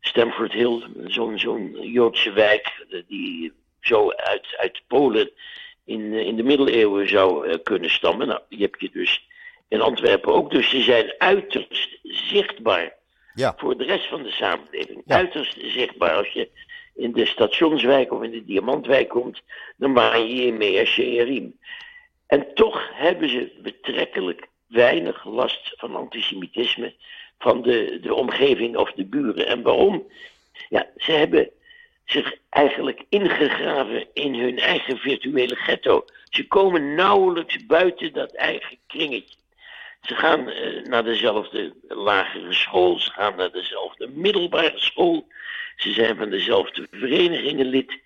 [0.00, 5.30] Stamford Hill, zo'n zo'n Joodse wijk die zo uit, uit Polen
[5.84, 8.26] in, in de middeleeuwen zou kunnen stammen.
[8.26, 9.26] Nou, die heb je dus
[9.68, 10.50] in Antwerpen ook.
[10.50, 12.95] Dus ze zijn uiterst zichtbaar
[13.36, 15.02] Ja, voor de rest van de samenleving.
[15.06, 15.16] Ja.
[15.16, 16.16] Uiterst zichtbaar.
[16.16, 16.48] Als je
[16.94, 19.42] in de stationswijk of in de diamantwijk komt,
[19.76, 21.58] dan maak je je mee als je riem.
[22.26, 26.94] En toch hebben ze betrekkelijk weinig last van antisemitisme
[27.38, 29.46] van de, de omgeving of de buren.
[29.46, 30.06] En waarom?
[30.68, 31.50] Ja, ze hebben
[32.04, 36.04] zich eigenlijk ingegraven in hun eigen virtuele ghetto.
[36.30, 39.36] Ze komen nauwelijks buiten dat eigen kringetje.
[40.06, 45.26] Ze gaan eh, naar dezelfde lagere school, ze gaan naar dezelfde middelbare school,
[45.76, 47.98] ze zijn van dezelfde verenigingen lid.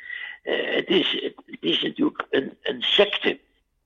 [0.42, 3.38] Eh, het, is, het, is natuurlijk een, een secte.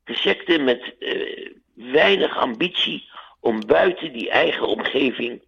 [0.05, 3.09] Een secte met eh, weinig ambitie
[3.41, 5.43] om buiten die eigen omgeving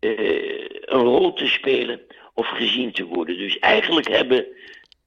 [0.00, 2.00] een rol te spelen
[2.34, 3.38] of gezien te worden.
[3.38, 4.46] Dus eigenlijk hebben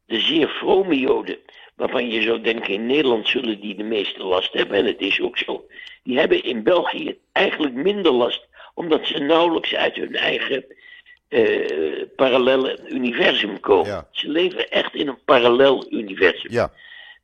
[0.07, 1.37] de zeer vrome Joden,
[1.75, 5.21] waarvan je zou denken in Nederland zullen die de meeste last hebben, en het is
[5.21, 5.67] ook zo,
[6.03, 10.65] die hebben in België eigenlijk minder last, omdat ze nauwelijks uit hun eigen
[11.27, 13.91] eh, parallele universum komen.
[13.91, 14.07] Ja.
[14.11, 16.51] Ze leven echt in een parallel universum.
[16.51, 16.71] ja,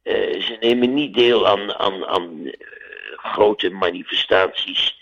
[0.03, 2.53] Eh, ze nemen niet deel aan, aan, aan eh,
[3.17, 5.01] grote manifestaties.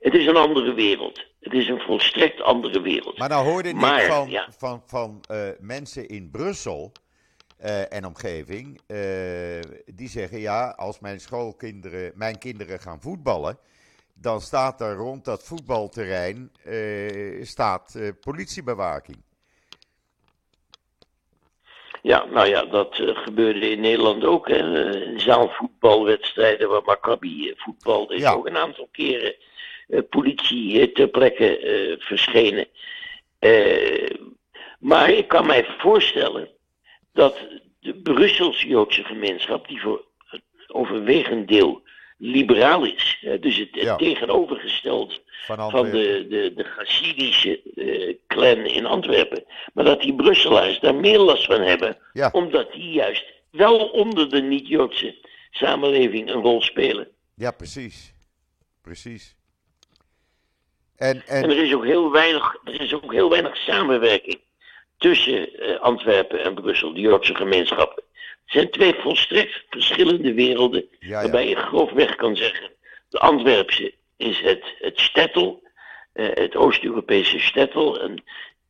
[0.00, 1.24] Het is een andere wereld.
[1.42, 3.18] Het is een volstrekt andere wereld.
[3.18, 4.48] maar nou hoorde ik Maar, van, ja.
[4.58, 6.92] van, van eh, mensen in Brussel
[7.58, 8.80] eh, en omgeving.
[8.86, 13.58] eh, die zeggen: ja, als mijn schoolkinderen, mijn kinderen gaan voetballen.
[14.14, 16.52] dan staat er rond dat voetbalterrein
[17.42, 19.16] staat, politiebewaking.
[22.02, 24.48] Ja, nou ja, dat gebeurde in Nederland ook.
[24.48, 24.62] hè.
[25.18, 28.32] Zaalvoetbalwedstrijden waar Maccabi voetbalde, is Ja.
[28.32, 29.34] ook een aantal keren
[30.00, 32.66] politie eh, ter plekke eh, verschenen.
[33.38, 34.10] Eh,
[34.78, 36.48] maar ik kan mij voorstellen
[37.12, 37.38] dat
[37.80, 41.82] de Brusselse Joodse gemeenschap, die voor het overwegend deel
[42.18, 43.96] liberaal is, dus het, het Ja.
[43.96, 47.60] tegenovergesteld Van de, de, de Hasidische
[48.26, 49.44] clan in Antwerpen.
[49.74, 52.28] Maar dat die Brusselaars daar meer last van hebben, Ja.
[52.32, 55.14] omdat die juist wel onder de niet-Joodse
[55.50, 57.08] samenleving een rol spelen.
[57.34, 58.14] Ja, precies.
[58.82, 59.36] Precies.
[61.02, 64.40] En, En en, er is ook heel weinig, er is ook heel weinig samenwerking
[64.98, 68.02] tussen eh, Antwerpen en Brussel, de Joodse gemeenschappen.
[68.12, 72.70] Het zijn twee volstrekt verschillende werelden, ja, waarbij je grofweg kan zeggen,
[73.08, 75.62] de Antwerpse is het, het stettel,
[76.12, 78.00] eh, het Oost-Europese stettel.
[78.00, 78.22] En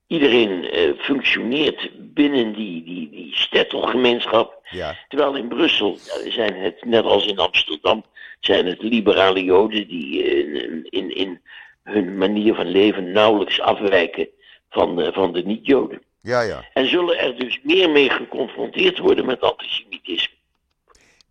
[0.07, 4.61] iedereen eh, functioneert binnen die, die, die stettelgemeenschap.
[4.71, 4.99] ja.
[5.09, 8.05] Terwijl in Brussel zijn het, net als in Amsterdam,
[8.41, 11.41] zijn het liberale Joden die in, in, in
[11.83, 14.29] hun manier van leven nauwelijks afwijken
[14.71, 16.03] van, de- van de niet-Joden.
[16.21, 16.69] Ja, ja.
[16.73, 20.35] En zullen er dus meer mee geconfronteerd worden met antisemitisme.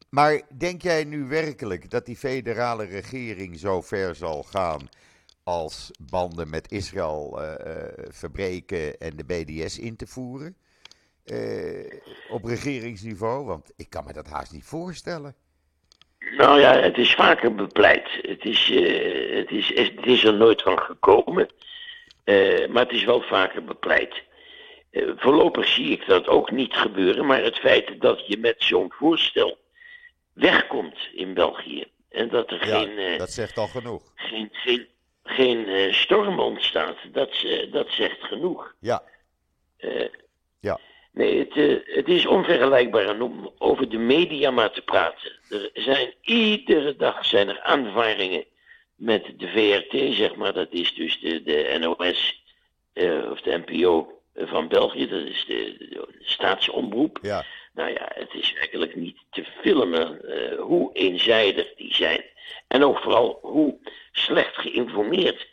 [0.10, 4.90] Maar denk jij nu werkelijk dat die federale regering zo ver zal gaan
[5.44, 10.56] als banden met Israël eh, eh, verbreken en de BDS in te voeren?
[11.24, 13.46] Eh, op regeringsniveau?
[13.46, 15.36] Want ik kan me dat haast niet voorstellen.
[16.30, 18.08] Nou ja, het is vaker bepleit.
[18.22, 21.48] Het is, eh, het is, het is er nooit van gekomen.
[22.24, 24.22] Eh, maar het is wel vaker bepleit.
[24.92, 27.26] Eh, voorlopig zie ik dat ook niet gebeuren.
[27.26, 29.58] Maar het feit dat je met zo'n voorstel
[30.34, 31.86] wegkomt in België.
[32.10, 34.02] En dat er Ja, geen, eh, dat zegt al genoeg.
[34.16, 34.88] geen, geen,
[35.24, 38.74] geen eh, storm ontstaat, dat, eh, dat zegt genoeg.
[38.80, 39.04] Ja,
[39.78, 40.08] Eh,
[40.60, 40.80] Ja.
[41.14, 45.32] Nee, het, eh, het is onvergelijkbaar om over de media maar te praten.
[45.50, 48.46] Er zijn iedere dag zijn er aanvaringen
[48.96, 50.54] met de VRT, zeg maar.
[50.54, 52.44] Dat is dus de, de NOS
[52.94, 55.08] eh, of de NPO van België.
[55.08, 57.20] Dat is de, de staatsomroep.
[57.22, 62.24] ja, Nou ja, het is werkelijk niet te filmen eh, hoe eenzijdig die zijn.
[62.68, 63.78] En ook vooral hoe
[64.12, 65.48] slecht geïnformeerd.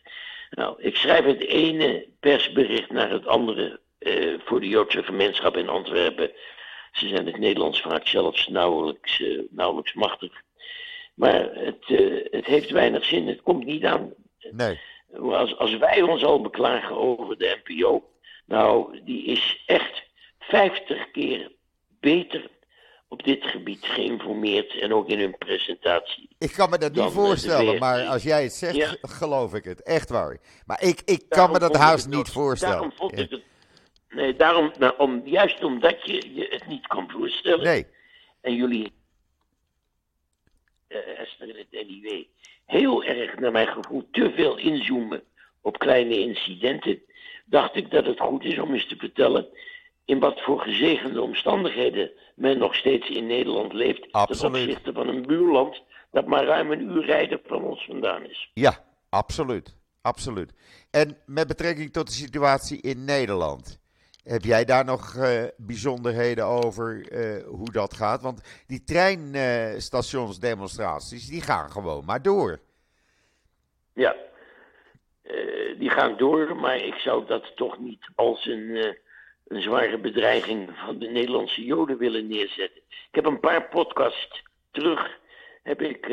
[0.50, 5.68] Nou, ik schrijf het ene persbericht naar het andere eh, voor de Joodse gemeenschap in
[5.68, 6.30] Antwerpen.
[6.92, 10.32] Ze zijn het Nederlands vaak zelfs nauwelijks, eh, nauwelijks machtig.
[11.14, 14.12] Maar het, eh, het heeft weinig zin, het komt niet aan.
[14.50, 14.80] nee.
[15.20, 18.10] Als, als wij ons al beklagen over de NPO,
[18.46, 20.02] nou, die is echt
[20.38, 21.52] 50 keer
[22.00, 22.50] beter
[23.08, 26.28] op dit gebied geïnformeerd en ook in hun presentatie.
[26.38, 28.96] Ik kan me dat niet voorstellen, maar als jij het zegt, Ja.
[29.02, 29.82] geloof ik het.
[29.82, 30.38] Echt waar.
[30.66, 32.74] Maar ik, ik kan Daarom me dat haast niet voorstellen.
[32.74, 33.42] Daarom vond ik het.
[34.08, 37.64] Nee, daarom, nou, om, juist omdat je je het niet kan voorstellen.
[37.64, 37.86] Nee,
[38.40, 38.92] En jullie,
[40.88, 42.24] eh Esther en het NIW,
[42.64, 45.22] heel erg naar mijn gevoel te veel inzoomen
[45.60, 47.02] op kleine incidenten.
[47.44, 49.46] Dacht ik dat het goed is om eens te vertellen
[50.04, 54.12] in wat voor gezegende omstandigheden men nog steeds in Nederland leeft.
[54.12, 58.50] Ten opzichte van een buurland dat maar ruim een uur rijden van ons vandaan is.
[58.54, 59.76] ja, absoluut.
[60.02, 60.52] Absoluut.
[60.90, 63.78] En met betrekking tot de situatie in Nederland.
[64.28, 68.22] Heb jij daar nog eh, bijzonderheden over eh, hoe dat gaat?
[68.22, 72.60] Want die treinstationsdemonstraties, die gaan gewoon maar door.
[73.94, 74.16] Ja,
[75.22, 78.96] Eh, die gaan door, maar ik zou dat toch niet als een,
[79.46, 82.82] een zware bedreiging van de Nederlandse Joden willen neerzetten.
[82.88, 85.18] Ik heb een paar podcasts terug,
[85.62, 86.04] heb ik,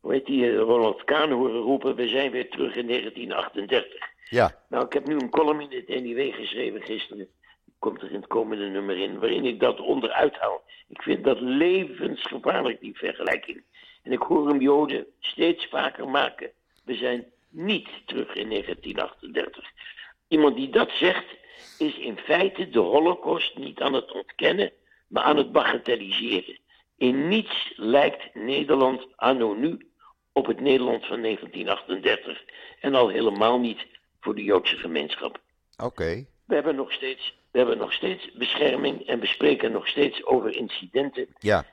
[0.00, 4.18] hoe heet die, Ronald Kaan horen roepen, we zijn weer terug in 1938.
[4.30, 7.28] Ja, Nou, ik heb nu een column in het NIW geschreven gisteren.
[7.78, 10.62] Komt er in het komende nummer in, waarin ik dat onderuit haal.
[10.88, 13.62] Ik vind dat levensgevaarlijk, die vergelijking.
[14.02, 16.50] En ik hoor hem Joden steeds vaker maken.
[16.84, 19.64] We zijn niet terug in 1938.
[20.28, 21.26] Iemand die dat zegt,
[21.78, 24.72] is in feite de Holocaust niet aan het ontkennen,
[25.08, 26.58] maar aan het bagatelliseren.
[26.96, 29.88] In niets lijkt Nederland anno nu
[30.32, 32.42] op het Nederland van 1938.
[32.80, 33.86] En al helemaal niet
[34.20, 35.40] voor de Joodse gemeenschap.
[35.76, 36.26] oké.
[36.46, 40.56] We hebben nog steeds, we hebben nog steeds bescherming en we spreken nog steeds over
[40.56, 41.26] incidenten.
[41.38, 41.64] Ja,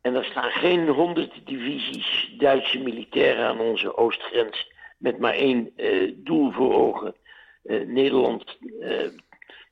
[0.00, 6.12] En er staan geen honderd divisies Duitse militairen aan onze oostgrens met maar één eh,
[6.16, 7.14] doel voor ogen.
[7.62, 9.08] eh, Nederland eh,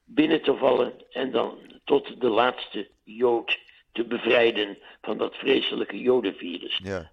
[0.04, 3.58] binnen te vallen en dan tot de laatste Jood
[3.92, 6.80] te bevrijden van dat vreselijke Jodenvirus.
[6.82, 7.12] ja.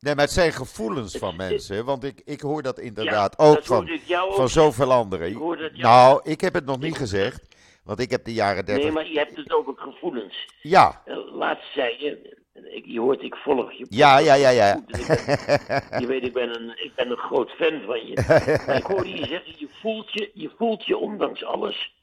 [0.00, 1.84] Nee, maar het zijn gevoelens van mensen.
[1.84, 5.28] Want ik, ik hoor dat inderdaad Ja, ook dat van, ook van zoveel anderen.
[5.30, 7.56] Ik Nou, ik heb het nog niet gezegd.
[7.84, 8.84] Want ik heb de jaren 30.
[8.84, 10.46] Nee, maar je hebt het over gevoelens.
[10.62, 12.36] Ja, Eh, Laatst zei je,
[12.70, 13.86] ik, je hoort, ik volg je.
[13.88, 14.72] ja, ja, ja, ja.
[14.72, 18.24] goed, ben- je weet, ik ben, een, ik ben een groot fan van je.
[18.66, 21.94] Maar ik hoorde je zeggen, je voelt je, je voelt je ondanks alles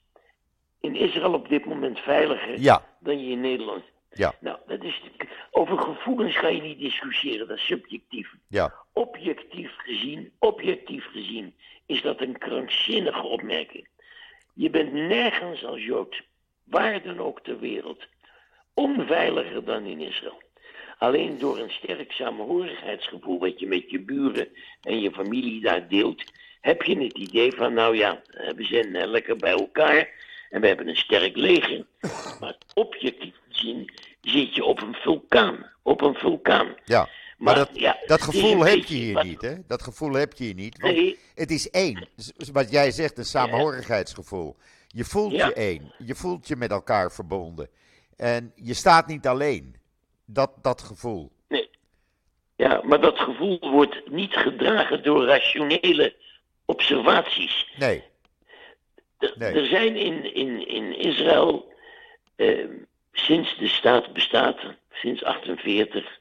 [0.81, 3.83] in Israël op dit moment veiliger Ja, dan je in Nederland.
[4.17, 5.01] Ja, Nou, dat is,
[5.51, 8.33] over gevoelens ga je niet discussiëren, dat is subjectief.
[8.47, 8.73] ja.
[8.93, 11.53] Objectief gezien, objectief gezien,
[11.85, 13.87] is dat een krankzinnige opmerking.
[14.53, 16.21] Je bent nergens als Jood,
[16.63, 18.03] waar dan ook ter wereld,
[18.73, 20.41] onveiliger dan in Israël.
[20.97, 24.47] Alleen door een sterk samenhorigheidsgevoel wat je met je buren
[24.81, 26.23] en je familie daar deelt,
[26.61, 28.21] heb je het idee van, nou ja,
[28.55, 30.09] we zijn lekker bij elkaar
[30.49, 31.85] en we hebben een sterk leger.
[32.39, 35.71] Maar objectief gezien zit je op een vulkaan.
[35.81, 36.74] Op een vulkaan.
[36.85, 39.55] Ja, maar, dat, ja, dat gevoel heb je hier wat- niet, hè?
[39.67, 40.81] Dat gevoel heb je hier niet.
[40.81, 41.19] Want Nee.
[41.35, 42.07] het is één.
[42.51, 44.55] Wat jij zegt, een samenhorigheidsgevoel.
[44.87, 45.45] Je voelt Ja.
[45.47, 45.93] je één.
[45.97, 47.69] Je voelt je met elkaar verbonden.
[48.17, 49.75] En je staat niet alleen.
[50.25, 51.31] Dat, dat gevoel.
[51.47, 51.69] Nee.
[52.55, 56.15] Ja, maar dat gevoel wordt niet gedragen door rationele
[56.65, 57.73] observaties.
[57.77, 58.03] Nee,
[59.19, 59.53] Er- Nee.
[59.53, 61.73] Er zijn in, in, in Israël
[62.35, 62.65] eh,
[63.11, 64.59] sinds de staat bestaat,
[64.91, 66.19] sinds 48,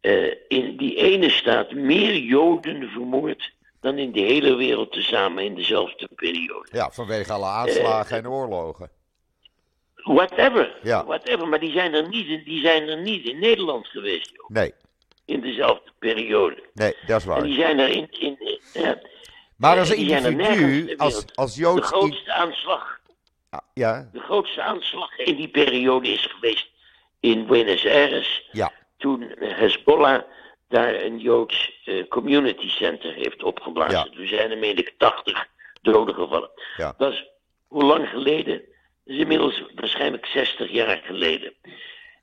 [0.00, 5.54] eh, in die ene staat meer Joden vermoord dan in de hele wereld tezamen in
[5.54, 6.68] dezelfde periode.
[6.72, 8.90] ja, vanwege alle aanslagen en oorlogen.
[9.94, 11.04] Whatever, Ja.
[11.04, 14.48] whatever, maar die zijn er niet, in- die zijn er niet in Nederland geweest, joh,
[14.48, 14.72] Nee,
[15.24, 16.62] in dezelfde periode.
[16.74, 17.66] nee, dat is En die waar.
[17.66, 18.98] zijn er in, in, in- ja,
[19.56, 21.80] Maar als er individu, als, als de Joods...
[21.80, 22.98] i- grootste aanslag
[23.52, 26.66] Ah, Ja, De grootste aanslag in die periode is geweest
[27.20, 28.48] in Buenos Aires.
[28.52, 30.22] ja, Toen Hezbollah
[30.68, 33.98] daar een Joods eh, community center heeft opgeblazen.
[33.98, 34.16] Ja.
[34.16, 35.46] Toen zijn er, meen ik, 80
[35.82, 36.50] doden gevallen.
[36.76, 36.94] Ja.
[36.98, 37.28] Dat is
[37.66, 38.62] hoe lang geleden?
[39.04, 41.52] Dat is inmiddels waarschijnlijk 60 jaar geleden.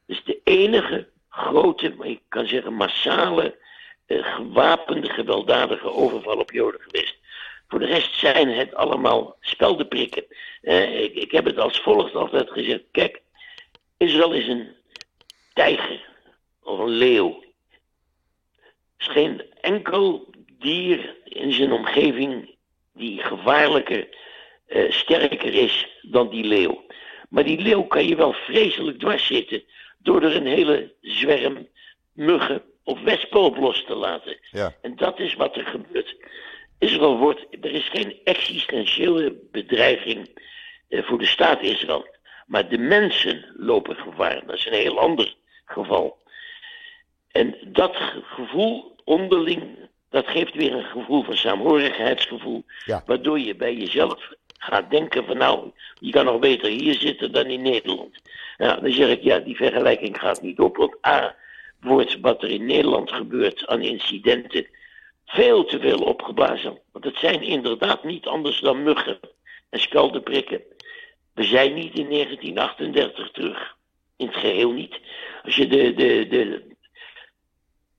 [0.05, 3.57] Dus de enige grote, maar ik kan zeggen massale,
[4.05, 7.17] eh, gewapende, gewelddadige overval op Joden geweest.
[7.67, 10.25] Voor de rest zijn het allemaal speldenprikken.
[10.61, 12.83] Eh, ik, ik heb het als volgt altijd gezegd.
[12.91, 13.21] Kijk,
[13.97, 14.75] Israël is een
[15.53, 16.05] tijger
[16.67, 17.43] of een leeuw.
[18.97, 22.55] Er is geen enkel dier in zijn omgeving
[22.93, 24.07] die gevaarlijker,
[24.65, 26.85] eh, sterker is dan die leeuw.
[27.29, 29.63] Maar die leeuw kan je wel vreselijk dwars zitten
[29.97, 31.67] door er een hele zwerm
[32.13, 34.37] muggen of wespen op los te laten.
[34.51, 34.75] ja.
[34.81, 36.15] En dat is wat er gebeurt.
[36.79, 40.29] Israël wordt, er is geen existentiële bedreiging
[40.89, 42.07] eh, voor de staat Israël.
[42.45, 44.45] Maar de mensen lopen gevaar.
[44.45, 46.25] Dat is een heel ander geval.
[47.31, 49.63] En dat ge- gevoel onderling,
[50.09, 52.63] dat geeft weer een gevoel van saamhorigheidsgevoel.
[52.85, 53.03] Ja.
[53.05, 57.45] Waardoor je bij jezelf gaat denken van nou, je kan nog beter hier zitten dan
[57.45, 58.15] in Nederland.
[58.57, 60.77] Nou, dan zeg ik ja, die vergelijking gaat niet op.
[60.77, 61.35] Want A,
[61.79, 64.67] wordt wat er in Nederland gebeurt aan incidenten
[65.25, 66.79] veel te veel opgeblazen.
[66.91, 69.19] Want het zijn inderdaad niet anders dan muggen
[69.69, 70.61] en speldenprikken.
[71.33, 73.75] We zijn niet in 1938 terug.
[74.17, 74.99] In het geheel niet.
[75.43, 76.75] Als je de, de, de...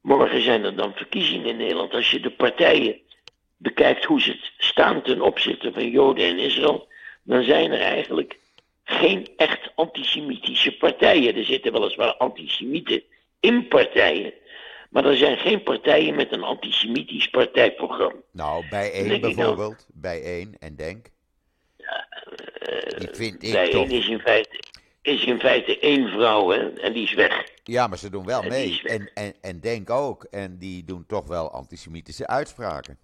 [0.08, 1.94] Morgen zijn er dan verkiezingen in Nederland.
[1.94, 3.00] Als je de partijen
[3.56, 6.88] bekijkt hoe ze het staan ten opzichte van Joden en Israël,
[7.22, 8.38] dan zijn er eigenlijk
[8.84, 11.36] geen echt antisemitische partijen.
[11.36, 13.02] Er zitten weliswaar antisemieten
[13.40, 14.32] in partijen,
[14.90, 18.20] maar er zijn geen partijen met een antisemitisch partijprogramma.
[18.32, 19.86] Nou, bij één bijvoorbeeld.
[19.92, 21.06] Bij één en denk.
[22.98, 23.88] Die vind ik Bij toch.
[23.88, 24.60] één is in feite,
[25.08, 27.44] is in feite één vrouw hè, en die is weg.
[27.62, 28.80] Ja, maar ze doen wel En mee.
[28.84, 30.24] En, en, en denk ook.
[30.24, 32.98] En die doen toch wel antisemitische uitspraken.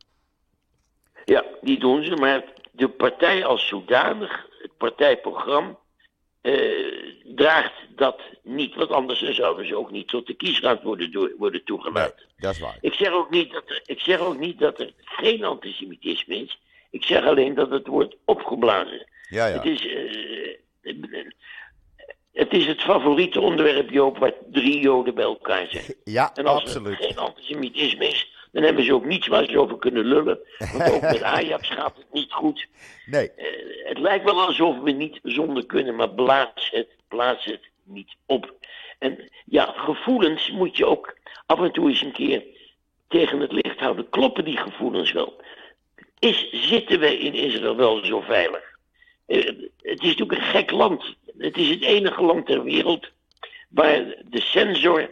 [1.24, 5.78] Ja, die doen ze, maar de partij als zodanig, het partijprogramma,
[6.40, 8.74] eh, draagt dat niet.
[8.74, 12.26] Want anders zouden ze ook niet tot de kiesraad worden, worden Nee, toegelaten.
[12.36, 12.78] dat is waar.
[12.80, 16.60] Ik zeg, ook niet dat er, ik zeg ook niet dat er geen antisemitisme is.
[16.90, 19.06] Ik zeg alleen dat het wordt opgeblazen.
[19.28, 19.54] Ja, ja.
[19.54, 20.92] Het, is, eh,
[22.34, 25.84] het is het favoriete onderwerp, Joop, waar drie Joden bij elkaar zijn.
[26.04, 26.98] Ja, En als absoluut.
[26.98, 30.38] er geen antisemitisme is, dan hebben ze ook niets waar ze over kunnen lullen.
[30.72, 32.66] Want ook met Ajax gaat het niet goed.
[33.06, 33.46] Nee, Eh,
[33.88, 38.52] het lijkt wel alsof we niet zonder kunnen, maar blaas het, blaas het niet op.
[38.98, 41.14] En ja, gevoelens moet je ook
[41.46, 42.42] af en toe eens een keer
[43.08, 44.08] tegen het licht houden.
[44.08, 45.42] Kloppen die gevoelens wel?
[46.18, 48.62] Is, zitten wij in Israël wel zo veilig?
[49.26, 49.38] Eh,
[49.82, 51.14] het is natuurlijk een gek land.
[51.38, 53.10] Het is het enige land ter wereld
[53.68, 55.06] waar de censor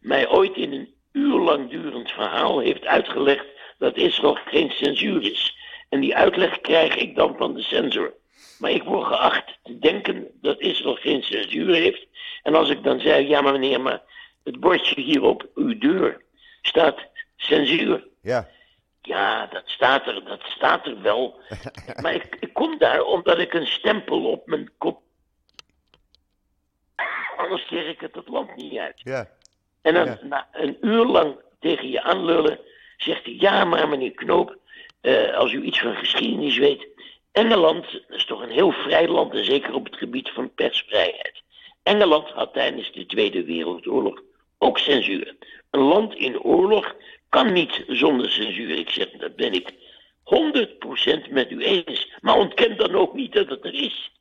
[0.00, 3.46] mij ooit in een uurlang durend verhaal heeft uitgelegd
[3.78, 5.56] dat Israël geen censuur is.
[5.88, 8.12] En die uitleg krijg ik dan van de censor.
[8.58, 12.06] Maar ik word geacht te denken dat Israël geen censuur heeft.
[12.42, 14.02] En als ik dan zeg, ja maar meneer, maar
[14.44, 16.22] het bordje hier op uw deur
[16.62, 16.98] staat
[17.36, 18.06] censuur.
[18.22, 18.48] ja.
[19.06, 21.40] Ja, dat staat er, dat staat er wel.
[22.02, 25.00] maar ik, ik kom daar omdat ik een stempel op mijn kop.
[27.36, 29.00] Anders kreeg ik het het land niet uit.
[29.04, 29.28] Ja,
[29.82, 30.18] En dan Ja.
[30.22, 32.58] na een uur lang tegen je aanlullen,
[32.96, 34.56] zegt hij: Ja, maar meneer Knoop,
[35.00, 36.86] eh, als u iets van geschiedenis weet.
[37.32, 41.42] Engeland is toch een heel vrij land, en zeker op het gebied van persvrijheid.
[41.82, 44.22] Engeland had tijdens de Tweede Wereldoorlog
[44.58, 45.36] ook censuur.
[45.70, 46.94] Een land in oorlog
[47.28, 48.78] kan niet zonder censuur.
[48.78, 49.72] Ik zeg, dat ben ik
[51.28, 52.12] 100% met u eens.
[52.20, 54.12] Maar ontken dan ook niet dat het er is.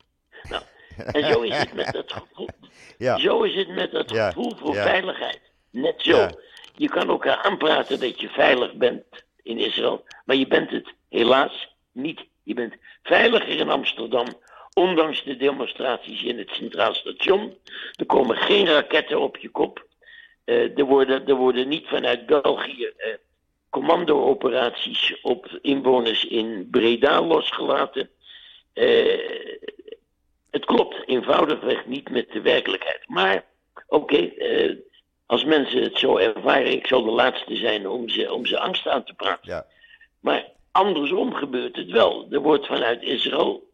[0.50, 0.64] Nou,
[0.98, 2.50] en zo is het met dat gevoel.
[2.98, 3.18] Ja.
[3.18, 4.84] Zo is het met dat Ja, gevoel voor ja.
[4.84, 5.42] veiligheid.
[5.70, 6.28] Net zo.
[6.76, 9.04] Je kan elkaar aanpraten dat je veilig bent
[9.44, 12.26] in Israël, maar je bent het helaas niet.
[12.44, 14.28] Je bent veiliger in Amsterdam,
[14.74, 17.58] ondanks de demonstraties in het Centraal Station.
[17.96, 19.86] Er komen geen raketten op je kop.
[20.46, 23.14] Eh, er, worden, er worden niet vanuit België eh,
[23.70, 28.10] commando-operaties op inwoners in Breda losgelaten.
[28.74, 29.20] Eh,
[30.52, 33.02] het klopt eenvoudigweg niet met de werkelijkheid.
[33.08, 33.46] Maar
[33.88, 34.32] oké,
[35.26, 38.88] als mensen het zo ervaren, ik zal de laatste zijn om ze, om ze angst
[38.88, 39.52] aan te praten.
[39.52, 39.66] Ja.
[40.20, 42.28] Maar andersom gebeurt het wel.
[42.30, 43.70] Er wordt vanuit Israël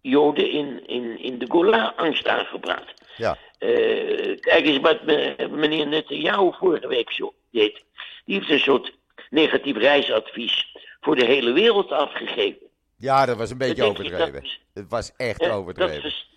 [0.00, 2.94] Joden in, in, in de Gola angst aangepraat.
[3.16, 3.36] Ja.
[3.64, 7.82] Eh, kijk eens wat me- meneer Netanyahu vorige week zo deed.
[8.24, 8.92] Die heeft een soort
[9.30, 12.62] negatief reisadvies voor de hele wereld afgegeven.
[12.96, 14.32] ja, dat was een beetje Dat overdreven.
[14.32, 16.00] dat- Het was echt Dat, overdreven.
[16.00, 16.28] vers-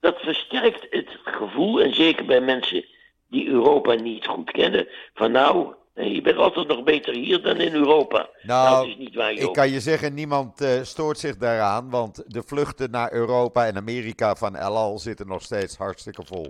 [0.00, 2.84] dat versterkt het gevoel, en zeker bij mensen
[3.28, 7.74] die Europa niet goed kennen, van nou, je bent altijd nog beter hier dan in
[7.74, 8.28] Europa.
[8.42, 12.24] Nou, dat is niet waar, Ik kan je zeggen, niemand eh, stoort zich daaraan, want
[12.26, 16.46] de vluchten naar Europa en Amerika van El Al zitten nog steeds hartstikke vol.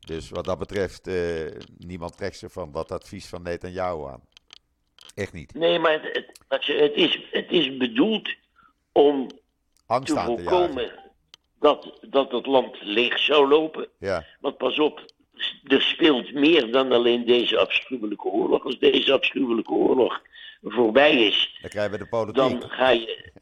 [0.00, 1.14] Dus wat dat betreft, eh,
[1.78, 4.22] niemand trekt zich van dat advies van Netanyahu aan.
[5.14, 5.54] Echt niet.
[5.54, 8.28] Nee, maar het, het, is, het is bedoeld
[8.92, 9.26] om
[9.86, 10.58] Angst te aan te jagen.
[10.58, 10.92] voorkomen
[11.60, 13.88] dat, dat het land leeg zou lopen.
[13.98, 15.04] Ja, Want pas op,
[15.66, 18.64] er speelt meer dan alleen deze afschuwelijke oorlog.
[18.64, 20.20] Als deze afschuwelijke oorlog
[20.62, 22.36] voorbij is, dan krijgen we de politiek.
[22.36, 23.32] dan ga je,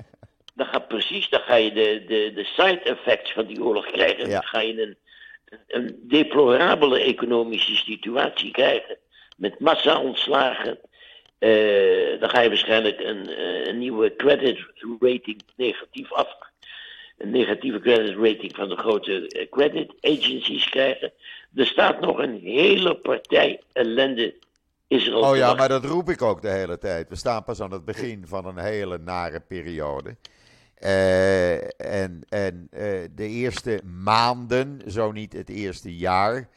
[0.54, 4.28] dan ga, precies, dan ga je de, de, de side effects van die oorlog krijgen.
[4.28, 4.32] Ja.
[4.32, 4.96] Dan ga je een,
[5.68, 8.96] een deplorabele economische situatie krijgen.
[9.36, 10.78] Met massa-ontslagen.
[11.38, 14.58] Eh, dan ga je waarschijnlijk een, eh, een nieuwe credit
[15.00, 16.36] rating negatief af.
[17.18, 21.12] Een negatieve credit rating van de grote eh, credit agencies krijgen.
[21.54, 24.34] Er staat nog een hele partij ellende
[24.86, 27.08] Israël Oh ja, maar dat roep ik ook de hele tijd.
[27.08, 30.16] We staan pas aan het begin van een hele nare periode.
[30.74, 36.48] Eh, en en eh, de eerste maanden, zo niet het eerste jaar.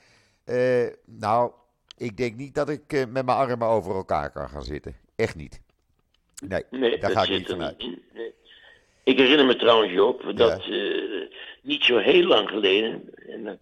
[1.06, 1.52] nou,
[1.98, 4.96] ik denk niet dat ik met mijn armen over elkaar kan gaan zitten.
[5.16, 5.62] Echt niet.
[6.48, 7.78] Nee, Nee, daar ga ik niet vanuit.
[7.78, 8.04] niet in.
[8.14, 8.34] Nee.
[9.04, 11.30] Ik herinner me trouwens, Joop, dat eh,
[11.62, 13.58] niet zo heel lang geleden, en dan,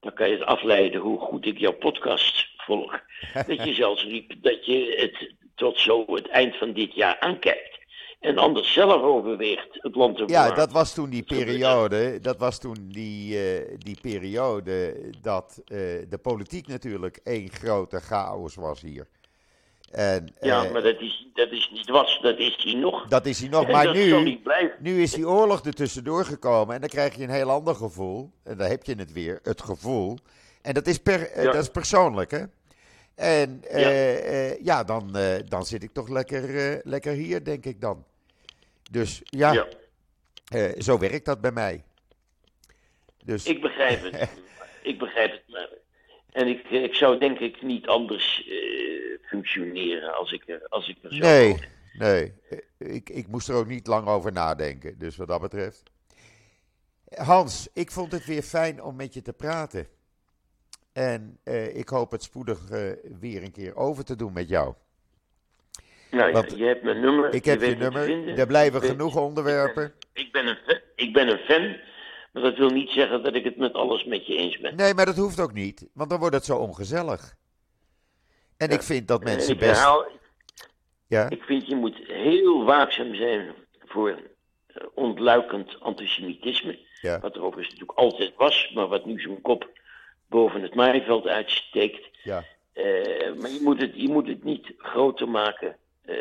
[0.00, 3.00] dan kan je het afleiden hoe goed ik jouw podcast volg,
[3.46, 7.78] dat je zelfs riep dat je het tot zo het eind van dit jaar aankijkt.
[8.20, 12.18] En anders zelf overweegt het land te Ja, dat was toen die periode.
[12.20, 15.76] Dat was toen die, eh, die periode dat eh,
[16.08, 19.06] de politiek natuurlijk één grote chaos was hier.
[19.90, 23.06] En, Ja, maar dat is, dat is niet was, dat is hij nog.
[23.08, 23.64] dat is hij nog.
[23.64, 24.40] En Maar nu,
[24.78, 28.30] nu is die oorlog er tussendoor gekomen en dan krijg je een heel ander gevoel.
[28.44, 30.18] En daar heb je het weer, het gevoel.
[30.62, 31.52] En dat is, per, eh, Ja.
[31.52, 32.42] dat is persoonlijk, hè?
[33.14, 33.90] En eh, Ja.
[33.90, 38.04] eh, ja, dan, eh, dan zit ik toch lekker, eh, lekker hier, denk ik dan.
[38.90, 39.66] Dus ja, Ja,
[40.48, 41.84] eh, zo werkt dat bij mij.
[43.24, 44.28] Dus ik begrijp het.
[44.82, 45.42] ik begrijp het.
[46.32, 50.96] En ik, ik zou denk ik niet anders eh, functioneren als ik er, als ik
[51.02, 51.56] er zou nee,
[51.98, 52.32] nee.
[52.78, 54.98] Ik, ik moest er ook niet lang over nadenken.
[54.98, 55.82] Dus wat dat betreft.
[57.14, 59.86] Hans, ik vond het weer fijn om met je te praten.
[60.92, 64.74] En eh, ik hoop het spoedig eh, weer een keer over te doen met jou.
[66.10, 67.34] Nou, Want je hebt mijn nummer.
[67.34, 68.38] Ik heb je nummer.
[68.38, 69.92] Er blijven Ik ben- genoeg onderwerpen.
[70.12, 71.76] Ik ben, een fan, ik ben een fan,
[72.32, 74.76] maar dat wil niet zeggen dat ik het met alles met je eens ben.
[74.76, 75.86] Nee, maar dat hoeft ook niet.
[75.94, 77.34] Want dan wordt het zo ongezellig.
[78.56, 78.74] En Ja.
[78.74, 79.86] ik vind dat En mensen ik best.
[81.06, 83.54] Ja, ik vind je moet heel waakzaam zijn
[83.84, 84.08] voor
[84.66, 86.78] eh, ontluikend antisemitisme.
[87.00, 89.68] ja, Wat er overigens natuurlijk altijd was, maar wat nu zo'n kop
[90.28, 92.08] boven het maaiveld uitsteekt.
[92.22, 92.44] ja.
[92.72, 96.16] Eh, maar je moet, het, je moet het niet groter maken eh,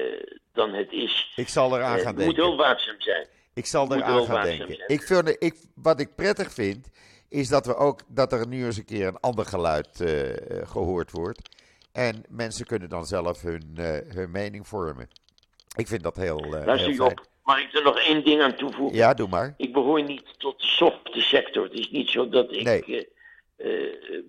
[0.54, 1.32] dan het is.
[1.36, 2.44] Ik zal eraan Eh, gaan je moet denken.
[2.44, 3.28] heel waakzaam zijn.
[3.60, 4.84] Ik zal eraan gaan denken.
[4.88, 6.90] Ik vind, ik, wat ik prettig vind,
[7.30, 11.12] is dat, we ook, dat er nu eens een keer een ander geluid eh, gehoord
[11.12, 11.58] wordt.
[11.92, 15.08] En mensen kunnen dan zelf hun, eh, hun mening vormen.
[15.76, 17.12] Ik vind dat heel, eh Luister heel je fijn.
[17.20, 17.28] op.
[17.44, 18.98] Mag ik er nog één ding aan toevoegen?
[18.98, 19.54] Ja, doe maar.
[19.58, 21.64] Ik behoor niet tot de softe sector.
[21.64, 22.64] Het is niet zo dat ik.
[22.64, 22.84] Nee.
[23.58, 24.24] eh, eh,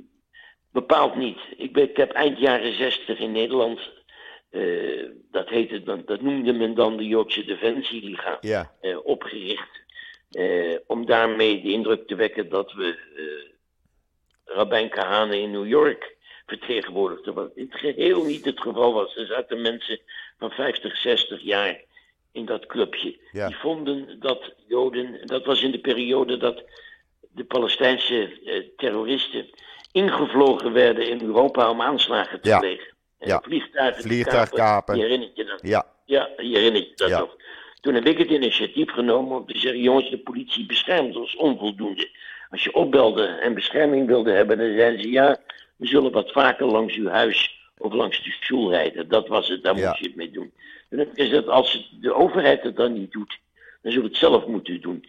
[0.73, 1.39] bepaald niet.
[1.57, 3.81] Ik, ben, ik heb eind jaren zestig in Nederland.
[4.51, 8.39] Eh, dat, heette, dan, dat noemde men dan de Joodse Defensieliga.
[8.41, 9.79] Ja, eh, opgericht.
[10.31, 12.99] eh, om daarmee de indruk te wekken dat we
[14.45, 17.33] Rabijn Kahane in New York vertegenwoordigde.
[17.33, 19.17] Wat in het geheel niet het geval was.
[19.17, 20.01] Er zaten mensen
[20.39, 21.85] van 50, 60 jaar
[22.33, 23.19] in dat clubje.
[23.33, 23.47] Ja.
[23.47, 26.63] Die vonden dat Joden, dat was in de periode dat
[27.33, 29.51] de Palestijnse terroristen
[29.93, 32.87] ingevlogen werden in Europa om aanslagen te plegen.
[32.87, 33.41] En Ja.
[33.45, 34.97] vliegtuigen, Vliegtuig kapen.
[34.97, 35.61] Je herinnert je dat?
[35.63, 37.19] Ja, Ja, je herinnert je dat Ja.
[37.19, 37.37] nog.
[37.81, 42.09] Toen heb ik het initiatief genomen om te zeggen: jongens, de politie beschermt ons onvoldoende.
[42.51, 45.37] Als je opbelde en bescherming wilde hebben, dan zeiden ze: ja,
[45.77, 49.09] we zullen wat vaker langs uw huis of langs de school rijden.
[49.09, 49.89] Dat was het, daar Ja.
[49.89, 50.53] moet je het mee doen.
[50.91, 53.39] Toen heb ik gezegd: als de overheid het dan niet doet,
[53.83, 55.05] dan zullen we het zelf moeten doen.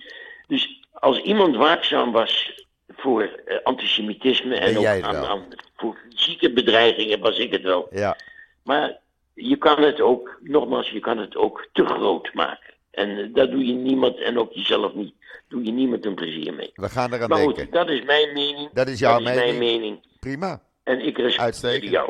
[0.47, 2.63] Dus als iemand waakzaam was
[2.95, 7.87] voor eh, antisemitisme en ook aan, voor fysieke bedreigingen, was ik het wel.
[7.91, 8.17] ja.
[8.63, 8.99] Maar
[9.33, 12.73] je kan het ook, nogmaals, je kan het ook te groot maken.
[12.91, 15.13] En eh, daar doe je niemand, en ook jezelf niet,
[15.47, 16.71] doe je niemand een plezier mee.
[16.75, 17.63] We gaan eraan Maar denken.
[17.63, 18.69] goed, dat is mijn mening.
[18.73, 19.57] Dat is jouw mening.
[19.57, 19.99] mening.
[20.19, 20.61] Prima.
[20.83, 22.09] En ik respecteer jou.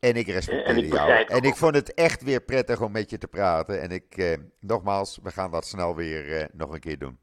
[0.00, 0.88] En ik respecteer jou.
[0.88, 3.80] begrijp En ik vond het echt weer prettig om met je te praten.
[3.80, 7.18] En ik, eh, nogmaals, we gaan dat snel weer eh, nog een keer doen.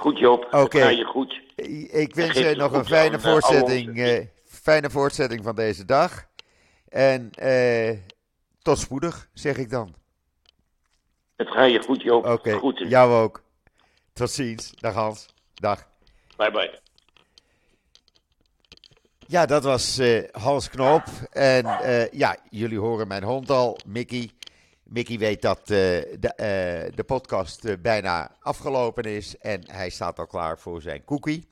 [0.00, 0.80] Goed Joop, Oké.
[0.80, 1.40] Ga je goed.
[1.90, 6.26] Ik wens je nog een fijne aan, eh, voortzetting, eh, fijne voortzetting van deze dag.
[6.88, 7.96] En eh,
[8.62, 9.94] tot spoedig, zeg ik dan.
[11.36, 12.26] Het ga je goed Joop.
[12.26, 12.88] Oké, Groeten.
[12.88, 13.42] jou ook.
[14.12, 14.72] Tot ziens.
[14.80, 15.26] Dag Hans.
[15.54, 15.88] Dag.
[16.36, 16.78] Bye bye.
[19.26, 21.04] Ja, dat was eh, Hans Knoop.
[21.30, 24.30] En eh, ja, jullie horen mijn hond al, Mickey.
[24.90, 29.38] Mickey weet dat eh, de, eh, de podcast eh, bijna afgelopen is.
[29.38, 31.48] En hij staat al klaar voor zijn cookie.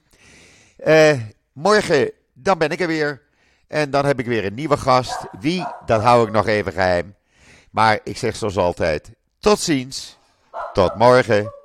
[1.52, 3.22] Morgen, dan ben ik er weer.
[3.66, 5.26] En dan heb ik weer een nieuwe gast.
[5.40, 7.14] Wie, dat hou ik nog even geheim.
[7.70, 10.18] Maar ik zeg zoals altijd, tot ziens.
[10.72, 11.57] Tot morgen.